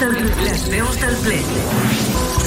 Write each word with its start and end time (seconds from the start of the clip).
del, 0.00 0.16
les 0.44 0.68
veus 0.70 0.98
del 1.00 1.16
ple. 1.24 1.38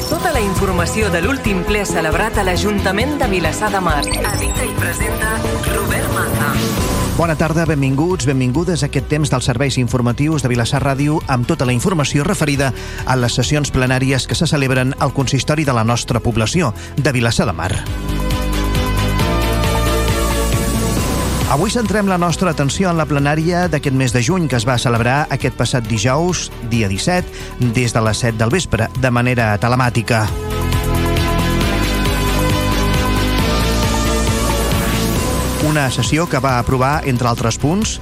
Tota 0.10 0.32
la 0.34 0.42
informació 0.42 1.10
de 1.14 1.22
l'últim 1.24 1.62
ple 1.68 1.84
celebrat 1.86 2.38
a 2.38 2.46
l'Ajuntament 2.46 3.18
de 3.22 3.30
Vilassar 3.32 3.72
de 3.74 3.82
Mar. 3.82 4.02
Edita 4.06 4.66
i 4.66 4.74
presenta 4.78 5.36
Robert 5.74 6.10
Maza. 6.16 6.52
Bona 7.18 7.36
tarda, 7.36 7.66
benvinguts, 7.68 8.26
benvingudes 8.30 8.84
a 8.84 8.90
aquest 8.90 9.10
temps 9.12 9.32
dels 9.34 9.50
serveis 9.50 9.78
informatius 9.82 10.46
de 10.46 10.52
Vilassar 10.54 10.82
Ràdio 10.86 11.20
amb 11.28 11.50
tota 11.50 11.68
la 11.68 11.76
informació 11.76 12.24
referida 12.24 12.72
a 13.06 13.18
les 13.20 13.36
sessions 13.36 13.74
plenàries 13.76 14.28
que 14.28 14.40
se 14.40 14.48
celebren 14.48 14.96
al 15.00 15.14
consistori 15.14 15.68
de 15.68 15.76
la 15.76 15.84
nostra 15.84 16.24
població, 16.24 16.74
de 16.98 17.12
Vilassar 17.12 17.50
de 17.50 17.58
Mar. 17.60 17.74
Avui 21.50 21.72
centrem 21.74 22.06
la 22.06 22.20
nostra 22.22 22.52
atenció 22.54 22.92
en 22.92 23.00
la 23.02 23.08
plenària 23.10 23.64
d'aquest 23.74 23.96
mes 23.98 24.14
de 24.14 24.22
juny 24.22 24.44
que 24.46 24.54
es 24.60 24.68
va 24.70 24.76
celebrar 24.78 25.24
aquest 25.34 25.56
passat 25.58 25.88
dijous, 25.90 26.44
dia 26.70 26.86
17, 26.92 27.72
des 27.74 27.96
de 27.96 28.04
les 28.06 28.22
7 28.22 28.38
del 28.38 28.54
vespre, 28.54 28.86
de 29.02 29.10
manera 29.10 29.48
telemàtica. 29.58 30.28
Una 35.66 35.90
sessió 35.90 36.30
que 36.30 36.38
va 36.38 36.60
aprovar, 36.60 37.02
entre 37.10 37.34
altres 37.34 37.58
punts, 37.58 37.98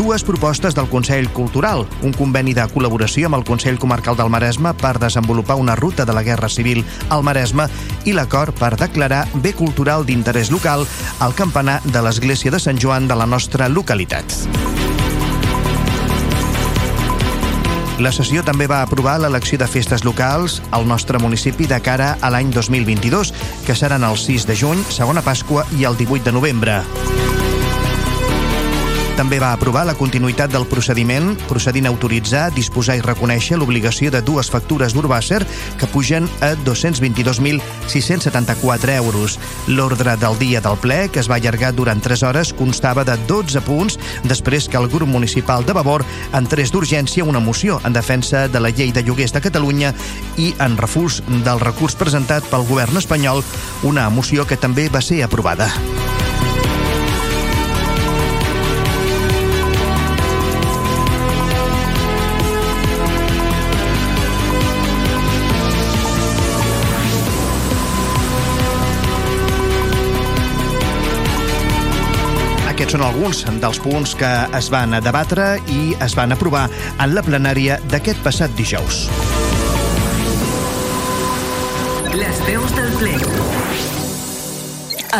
dues 0.00 0.24
propostes 0.24 0.74
del 0.74 0.88
Consell 0.88 1.28
Cultural, 1.28 1.82
un 2.00 2.14
conveni 2.16 2.54
de 2.56 2.64
col·laboració 2.72 3.28
amb 3.28 3.36
el 3.36 3.42
Consell 3.44 3.76
Comarcal 3.76 4.16
del 4.16 4.30
Maresme 4.32 4.72
per 4.80 4.94
desenvolupar 4.96 5.58
una 5.60 5.74
ruta 5.76 6.06
de 6.08 6.14
la 6.16 6.22
Guerra 6.24 6.48
Civil 6.48 6.80
al 7.12 7.20
Maresme 7.20 7.66
i 8.08 8.14
l'acord 8.16 8.56
per 8.56 8.78
declarar 8.80 9.26
bé 9.44 9.52
cultural 9.52 10.06
d'interès 10.08 10.48
local 10.54 10.86
al 11.20 11.36
campanar 11.36 11.82
de 11.84 12.00
l'Església 12.00 12.48
de 12.54 12.62
Sant 12.64 12.80
Joan 12.80 13.10
de 13.12 13.18
la 13.20 13.26
nostra 13.28 13.68
localitat. 13.68 14.24
La 18.00 18.14
sessió 18.16 18.40
també 18.40 18.64
va 18.72 18.80
aprovar 18.80 19.18
l'elecció 19.20 19.60
de 19.60 19.68
festes 19.68 20.06
locals 20.08 20.62
al 20.72 20.88
nostre 20.88 21.20
municipi 21.20 21.68
de 21.68 21.82
cara 21.84 22.14
a 22.22 22.32
l'any 22.32 22.48
2022, 22.56 23.34
que 23.68 23.76
seran 23.76 24.08
el 24.08 24.16
6 24.16 24.48
de 24.48 24.56
juny, 24.56 24.80
segona 24.88 25.20
Pasqua 25.20 25.68
i 25.76 25.84
el 25.84 26.00
18 26.00 26.24
de 26.24 26.36
novembre. 26.40 26.80
També 29.20 29.36
va 29.36 29.52
aprovar 29.52 29.84
la 29.84 29.92
continuïtat 29.92 30.48
del 30.48 30.64
procediment, 30.64 31.36
procedint 31.44 31.84
a 31.84 31.92
autoritzar, 31.92 32.56
disposar 32.56 32.96
i 32.96 33.04
reconèixer 33.04 33.60
l'obligació 33.60 34.08
de 34.08 34.24
dues 34.24 34.48
factures 34.48 34.96
d'Urbàcer 34.96 35.44
que 35.76 35.84
pugen 35.92 36.24
a 36.40 36.56
222.674 36.64 38.96
euros. 38.96 39.36
L'ordre 39.68 40.16
del 40.16 40.40
dia 40.40 40.64
del 40.64 40.80
ple, 40.80 41.12
que 41.12 41.20
es 41.20 41.28
va 41.28 41.36
allargar 41.36 41.76
durant 41.76 42.00
3 42.00 42.24
hores, 42.24 42.56
constava 42.56 43.04
de 43.04 43.20
12 43.28 43.60
punts 43.68 44.00
després 44.24 44.72
que 44.72 44.80
el 44.80 44.88
grup 44.88 45.12
municipal 45.12 45.68
de 45.68 45.76
Vavor 45.76 46.00
entrés 46.32 46.72
d'urgència 46.72 47.28
una 47.28 47.44
moció 47.44 47.76
en 47.84 47.92
defensa 47.92 48.48
de 48.48 48.56
la 48.56 48.72
llei 48.72 48.88
de 48.88 49.04
lloguers 49.04 49.36
de 49.36 49.44
Catalunya 49.44 49.92
i 50.40 50.56
en 50.64 50.80
refús 50.80 51.20
del 51.44 51.60
recurs 51.60 51.92
presentat 51.92 52.40
pel 52.48 52.64
govern 52.64 52.96
espanyol, 52.96 53.44
una 53.84 54.08
moció 54.08 54.48
que 54.48 54.56
també 54.56 54.88
va 54.88 55.04
ser 55.04 55.20
aprovada. 55.28 55.68
Aquests 72.90 73.04
són 73.04 73.12
alguns 73.14 73.40
dels 73.62 73.78
punts 73.78 74.12
que 74.18 74.28
es 74.58 74.66
van 74.74 74.96
debatre 75.04 75.44
i 75.70 75.92
es 76.02 76.16
van 76.18 76.34
aprovar 76.34 76.64
en 76.98 77.14
la 77.14 77.22
plenària 77.22 77.76
d'aquest 77.86 78.18
passat 78.26 78.50
dijous. 78.58 79.04
Les 82.18 82.44
veus 82.50 82.74
del 82.74 82.90
ple. 82.98 83.16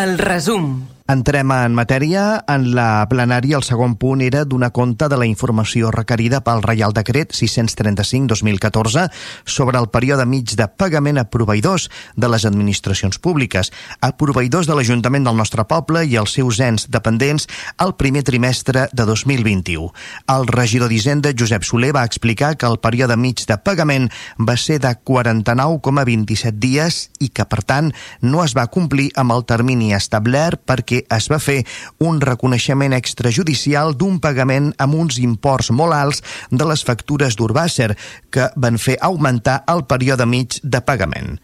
El 0.03 0.19
resum. 0.19 0.90
Entrem 1.10 1.50
en 1.50 1.72
matèria. 1.75 2.44
En 2.47 2.69
la 2.76 3.03
plenària, 3.10 3.56
el 3.59 3.65
segon 3.66 3.97
punt 3.98 4.21
era 4.22 4.44
donar 4.47 4.69
compte 4.71 5.09
de 5.10 5.16
la 5.19 5.26
informació 5.26 5.88
requerida 5.91 6.38
pel 6.47 6.60
Reial 6.62 6.93
Decret 6.94 7.32
635-2014 7.34 9.09
sobre 9.43 9.81
el 9.81 9.88
període 9.91 10.22
mig 10.31 10.54
de 10.54 10.69
pagament 10.71 11.19
a 11.19 11.25
proveïdors 11.26 11.88
de 12.15 12.31
les 12.31 12.47
administracions 12.47 13.19
públiques, 13.19 13.72
a 13.98 14.12
proveïdors 14.15 14.71
de 14.71 14.76
l'Ajuntament 14.78 15.26
del 15.26 15.41
nostre 15.41 15.65
poble 15.66 16.04
i 16.06 16.15
els 16.21 16.37
seus 16.38 16.60
ens 16.62 16.87
dependents 16.87 17.48
al 17.82 17.97
primer 17.98 18.22
trimestre 18.22 18.87
de 18.92 19.09
2021. 19.09 19.91
El 20.31 20.47
regidor 20.47 20.94
d'Hisenda, 20.94 21.34
Josep 21.34 21.66
Soler, 21.66 21.91
va 21.97 22.06
explicar 22.06 22.53
que 22.54 22.71
el 22.71 22.78
període 22.78 23.19
mig 23.19 23.42
de 23.50 23.59
pagament 23.59 24.06
va 24.38 24.54
ser 24.54 24.78
de 24.87 24.94
49,27 24.94 26.54
dies 26.62 27.03
i 27.19 27.32
que, 27.34 27.50
per 27.50 27.65
tant, 27.66 27.91
no 28.22 28.47
es 28.47 28.54
va 28.54 28.71
complir 28.71 29.10
amb 29.19 29.34
el 29.34 29.47
termini 29.50 29.91
establert 29.98 30.62
perquè 30.71 31.00
es 31.09 31.28
va 31.33 31.38
fer 31.43 31.61
un 32.05 32.21
reconeixement 32.21 32.94
extrajudicial 32.97 33.94
d'un 33.97 34.19
pagament 34.21 34.71
amb 34.78 34.99
uns 34.99 35.19
imports 35.22 35.71
molt 35.71 35.97
alts 35.97 36.22
de 36.50 36.66
les 36.69 36.84
factures 36.87 37.37
d'Urbàcer 37.38 37.94
que 38.31 38.50
van 38.56 38.78
fer 38.78 38.99
augmentar 39.00 39.62
el 39.72 39.84
període 39.89 40.27
mig 40.27 40.60
de 40.62 40.81
pagament. 40.84 41.39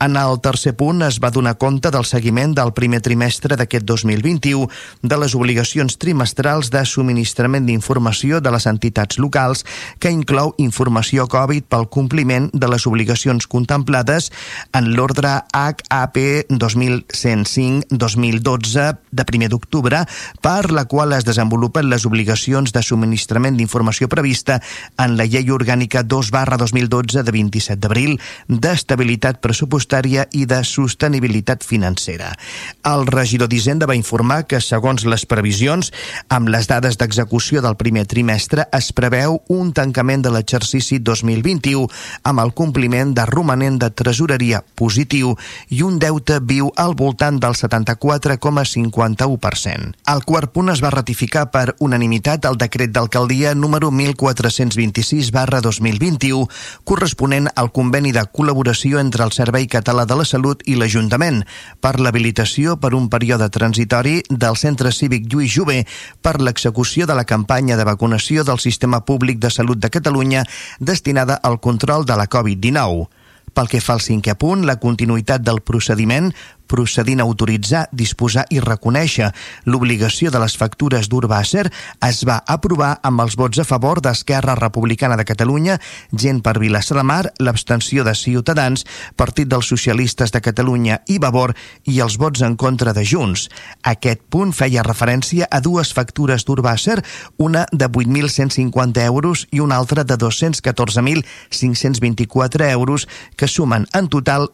En 0.00 0.16
el 0.16 0.40
tercer 0.42 0.74
punt 0.74 1.02
es 1.06 1.20
va 1.22 1.30
donar 1.30 1.54
compte 1.56 1.90
del 1.94 2.04
seguiment 2.04 2.54
del 2.54 2.72
primer 2.74 3.00
trimestre 3.00 3.56
d'aquest 3.56 3.84
2021 3.86 4.68
de 5.06 5.16
les 5.22 5.34
obligacions 5.38 5.98
trimestrals 6.02 6.70
de 6.74 6.82
subministrament 6.84 7.66
d'informació 7.68 8.40
de 8.42 8.50
les 8.50 8.66
entitats 8.66 9.18
locals 9.22 9.64
que 10.02 10.10
inclou 10.10 10.54
informació 10.58 11.28
Covid 11.30 11.62
pel 11.70 11.86
compliment 11.86 12.50
de 12.52 12.68
les 12.68 12.86
obligacions 12.90 13.46
contemplades 13.46 14.32
en 14.74 14.96
l'ordre 14.98 15.46
HAP 15.54 16.18
2105-2012 16.50 18.98
de 19.14 19.22
1 19.30 19.48
d'octubre 19.54 20.02
per 20.42 20.74
la 20.74 20.90
qual 20.90 21.14
es 21.14 21.22
desenvolupen 21.24 21.86
les 21.88 22.02
obligacions 22.04 22.74
de 22.74 22.82
subministrament 22.82 23.54
d'informació 23.56 24.10
prevista 24.10 24.58
en 24.98 25.14
la 25.16 25.24
Llei 25.30 25.46
Orgànica 25.54 26.02
2 26.02 26.34
barra 26.34 26.58
2012 26.58 27.22
de 27.22 27.30
27 27.30 27.78
d'abril 27.78 28.18
d'estabilitat 28.50 29.38
pressupostària 29.38 29.83
i 30.32 30.46
de 30.46 30.64
sostenibilitat 30.64 31.64
financera. 31.64 32.36
El 32.84 33.06
regidor 33.06 33.48
d'Hisenda 33.48 33.86
va 33.86 33.94
informar 33.94 34.46
que, 34.46 34.60
segons 34.60 35.04
les 35.04 35.26
previsions, 35.26 35.92
amb 36.28 36.48
les 36.48 36.66
dades 36.66 36.98
d'execució 36.98 37.62
del 37.62 37.76
primer 37.76 38.06
trimestre 38.06 38.66
es 38.72 38.92
preveu 38.92 39.42
un 39.48 39.72
tancament 39.72 40.22
de 40.24 40.30
l'exercici 40.34 40.98
2021 40.98 41.88
amb 42.24 42.40
el 42.40 42.52
compliment 42.54 43.14
de 43.14 43.26
romanent 43.26 43.78
de 43.82 43.90
tresoreria 43.90 44.64
positiu 44.74 45.36
i 45.68 45.82
un 45.82 45.98
deute 45.98 46.40
viu 46.40 46.72
al 46.76 46.94
voltant 46.94 47.40
del 47.40 47.54
74,51%. 47.54 49.92
El 50.14 50.24
quart 50.24 50.52
punt 50.52 50.68
es 50.72 50.82
va 50.84 50.90
ratificar 50.94 51.50
per 51.54 51.74
unanimitat 51.80 52.44
el 52.48 52.56
decret 52.60 52.90
d'alcaldia 52.94 53.54
número 53.54 53.90
1426 53.90 55.30
barra 55.34 55.60
2021 55.60 56.48
corresponent 56.84 57.48
al 57.54 57.72
conveni 57.72 58.12
de 58.12 58.24
col·laboració 58.30 59.00
entre 59.00 59.24
el 59.24 59.32
Servei 59.32 59.66
Català 59.74 60.04
de 60.06 60.14
la 60.14 60.26
Salut 60.28 60.60
i 60.70 60.76
l'Ajuntament 60.78 61.40
per 61.82 61.96
l'habilitació 61.98 62.76
per 62.78 62.92
un 62.94 63.08
període 63.10 63.48
transitori 63.50 64.20
del 64.30 64.58
Centre 64.60 64.92
Cívic 64.94 65.26
Lluís 65.32 65.50
Jové 65.56 65.80
per 66.22 66.36
l'execució 66.38 67.08
de 67.10 67.16
la 67.18 67.26
campanya 67.26 67.78
de 67.80 67.88
vacunació 67.88 68.46
del 68.46 68.62
Sistema 68.62 69.02
Públic 69.08 69.42
de 69.42 69.50
Salut 69.50 69.82
de 69.82 69.90
Catalunya 69.90 70.44
destinada 70.78 71.40
al 71.42 71.58
control 71.58 72.06
de 72.06 72.18
la 72.20 72.28
Covid-19. 72.30 73.08
Pel 73.54 73.68
que 73.70 73.78
fa 73.78 73.94
al 73.94 74.02
cinquè 74.02 74.34
punt, 74.34 74.64
la 74.66 74.80
continuïtat 74.82 75.42
del 75.46 75.60
procediment 75.62 76.32
procedint 76.66 77.20
a 77.20 77.28
autoritzar, 77.28 77.88
disposar 77.92 78.46
i 78.50 78.60
reconèixer 78.60 79.30
l'obligació 79.64 80.30
de 80.30 80.40
les 80.42 80.56
factures 80.56 81.08
d'Urbàcer 81.10 81.70
es 82.06 82.24
va 82.28 82.42
aprovar 82.46 83.00
amb 83.02 83.20
els 83.24 83.36
vots 83.40 83.58
a 83.60 83.66
favor 83.68 84.00
d'Esquerra 84.04 84.54
Republicana 84.58 85.16
de 85.16 85.24
Catalunya, 85.28 85.78
gent 86.12 86.42
per 86.44 86.60
Vilassar 86.62 86.98
de 86.98 87.04
Mar, 87.06 87.24
l'abstenció 87.38 88.04
de 88.04 88.14
Ciutadans, 88.14 88.84
Partit 89.16 89.48
dels 89.48 89.68
Socialistes 89.68 90.32
de 90.32 90.40
Catalunya 90.40 91.02
i 91.08 91.18
Vavor 91.18 91.54
i 91.90 92.00
els 92.04 92.16
vots 92.18 92.42
en 92.42 92.56
contra 92.56 92.92
de 92.92 93.04
Junts. 93.04 93.48
Aquest 93.82 94.20
punt 94.30 94.52
feia 94.56 94.82
referència 94.86 95.48
a 95.50 95.60
dues 95.60 95.92
factures 95.94 96.44
d'Urbàcer, 96.44 97.04
una 97.38 97.66
de 97.72 97.88
8.150 97.88 99.04
euros 99.04 99.46
i 99.50 99.60
una 99.60 99.76
altra 99.76 100.04
de 100.04 100.18
214.524 100.18 102.70
euros, 102.70 103.08
que 103.36 103.48
sumen 103.48 103.86
en 103.92 104.08
total 104.08 104.50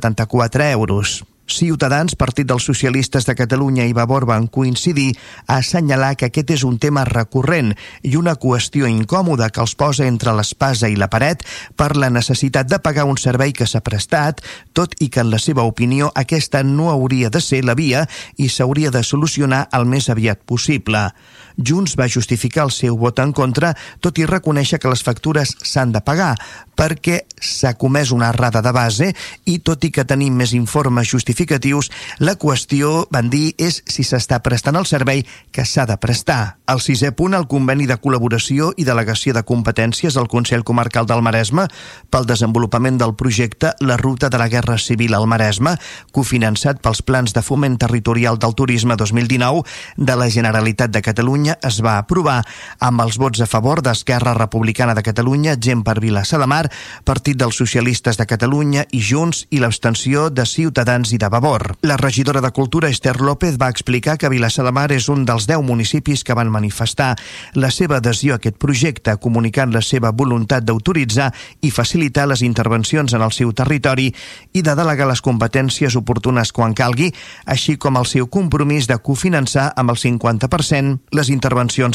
222.674 0.00 0.72
euros. 0.72 1.24
Ciutadans, 1.48 2.14
Partit 2.14 2.46
dels 2.46 2.64
Socialistes 2.68 3.24
de 3.24 3.34
Catalunya 3.34 3.86
i 3.88 3.94
Vavor 3.96 4.26
van 4.28 4.46
coincidir 4.52 5.16
a 5.46 5.56
assenyalar 5.56 6.14
que 6.20 6.28
aquest 6.28 6.52
és 6.52 6.64
un 6.68 6.76
tema 6.78 7.06
recurrent 7.08 7.72
i 8.04 8.14
una 8.20 8.36
qüestió 8.36 8.88
incòmoda 8.88 9.48
que 9.48 9.64
els 9.64 9.74
posa 9.74 10.06
entre 10.06 10.34
l'espasa 10.36 10.92
i 10.92 10.98
la 11.00 11.08
paret 11.08 11.46
per 11.76 11.96
la 11.96 12.12
necessitat 12.12 12.68
de 12.68 12.78
pagar 12.84 13.08
un 13.08 13.16
servei 13.16 13.56
que 13.56 13.66
s'ha 13.66 13.80
prestat, 13.80 14.44
tot 14.76 14.92
i 15.00 15.08
que 15.08 15.24
en 15.24 15.32
la 15.32 15.40
seva 15.40 15.64
opinió 15.64 16.12
aquesta 16.14 16.62
no 16.62 16.90
hauria 16.92 17.32
de 17.32 17.40
ser 17.40 17.64
la 17.64 17.74
via 17.74 18.04
i 18.36 18.52
s'hauria 18.52 18.92
de 18.92 19.02
solucionar 19.02 19.68
el 19.72 19.88
més 19.88 20.12
aviat 20.12 20.44
possible. 20.44 21.08
Junts 21.58 21.96
va 21.98 22.08
justificar 22.08 22.64
el 22.64 22.72
seu 22.74 22.96
vot 22.96 23.18
en 23.18 23.34
contra, 23.34 23.74
tot 24.00 24.18
i 24.18 24.26
reconèixer 24.26 24.78
que 24.78 24.90
les 24.90 25.02
factures 25.02 25.56
s'han 25.66 25.92
de 25.92 26.02
pagar, 26.04 26.34
perquè 26.78 27.24
s'ha 27.42 27.74
comès 27.74 28.12
una 28.14 28.28
errada 28.30 28.62
de 28.62 28.72
base 28.72 29.08
i 29.50 29.58
tot 29.66 29.82
i 29.84 29.90
que 29.94 30.06
tenim 30.06 30.36
més 30.38 30.52
informes 30.54 31.10
justificatius, 31.10 31.90
la 32.22 32.36
qüestió, 32.38 33.08
van 33.10 33.30
dir, 33.32 33.52
és 33.58 33.80
si 33.90 34.04
s'està 34.06 34.38
prestant 34.44 34.78
el 34.78 34.86
servei 34.86 35.24
que 35.50 35.64
s'ha 35.66 35.86
de 35.90 35.96
prestar. 35.98 36.58
El 36.70 36.82
sisè 36.84 37.10
punt, 37.16 37.34
el 37.34 37.48
conveni 37.50 37.88
de 37.90 37.98
col·laboració 37.98 38.70
i 38.78 38.86
delegació 38.86 39.34
de 39.34 39.42
competències 39.48 40.14
del 40.14 40.28
Consell 40.30 40.62
Comarcal 40.68 41.08
del 41.08 41.22
Maresme 41.24 41.66
pel 42.12 42.28
desenvolupament 42.28 43.00
del 43.00 43.16
projecte 43.18 43.72
La 43.80 43.96
Ruta 43.96 44.28
de 44.28 44.38
la 44.38 44.48
Guerra 44.52 44.78
Civil 44.78 45.16
al 45.16 45.26
Maresme, 45.26 45.74
cofinançat 46.12 46.82
pels 46.84 47.02
plans 47.02 47.34
de 47.34 47.42
foment 47.42 47.78
territorial 47.80 48.38
del 48.38 48.54
turisme 48.54 48.96
2019 48.96 49.64
de 49.96 50.16
la 50.16 50.30
Generalitat 50.30 50.92
de 50.94 51.02
Catalunya, 51.02 51.47
es 51.62 51.80
va 51.84 51.96
aprovar 51.98 52.42
amb 52.84 53.00
els 53.04 53.16
vots 53.18 53.40
a 53.40 53.48
favor 53.48 53.80
d'Esquerra 53.82 54.34
Republicana 54.36 54.94
de 54.94 55.02
Catalunya, 55.06 55.56
Gent 55.56 55.84
per 55.86 55.98
Vilassar 56.04 56.40
de 56.42 56.46
Mar 56.50 56.66
Partit 57.04 57.38
dels 57.40 57.56
Socialistes 57.56 58.18
de 58.18 58.26
Catalunya 58.28 58.84
i 58.92 59.00
Junts 59.00 59.46
i 59.50 59.60
l'abstenció 59.62 60.28
de 60.30 60.44
Ciutadans 60.46 61.12
i 61.14 61.18
de 61.18 61.28
Vavor. 61.32 61.76
La 61.82 61.96
regidora 61.96 62.42
de 62.44 62.50
Cultura, 62.52 62.88
Esther 62.88 63.20
López, 63.20 63.56
va 63.60 63.70
explicar 63.70 64.18
que 64.18 64.28
Vilassar 64.28 64.66
de 64.66 64.72
Mar 64.72 64.90
és 64.92 65.08
un 65.08 65.24
dels 65.24 65.46
10 65.48 65.62
municipis 65.64 66.24
que 66.24 66.36
van 66.36 66.50
manifestar 66.52 67.14
la 67.54 67.70
seva 67.70 67.98
adhesió 67.98 68.34
a 68.34 68.42
aquest 68.42 68.58
projecte, 68.58 69.16
comunicant 69.22 69.72
la 69.72 69.82
seva 69.82 70.12
voluntat 70.12 70.66
d'autoritzar 70.66 71.30
i 71.62 71.70
facilitar 71.70 72.26
les 72.28 72.42
intervencions 72.42 73.14
en 73.14 73.22
el 73.24 73.32
seu 73.32 73.52
territori 73.52 74.10
i 74.52 74.62
de 74.62 74.74
delegar 74.76 75.08
les 75.08 75.22
competències 75.24 75.96
oportunes 75.96 76.52
quan 76.52 76.74
calgui, 76.74 77.12
així 77.46 77.76
com 77.78 77.96
el 77.96 78.06
seu 78.06 78.26
compromís 78.26 78.88
de 78.88 78.98
cofinançar 78.98 79.72
amb 79.76 79.94
el 79.94 80.00
50% 80.00 81.16
les 81.16 81.28
intervencions 81.30 81.37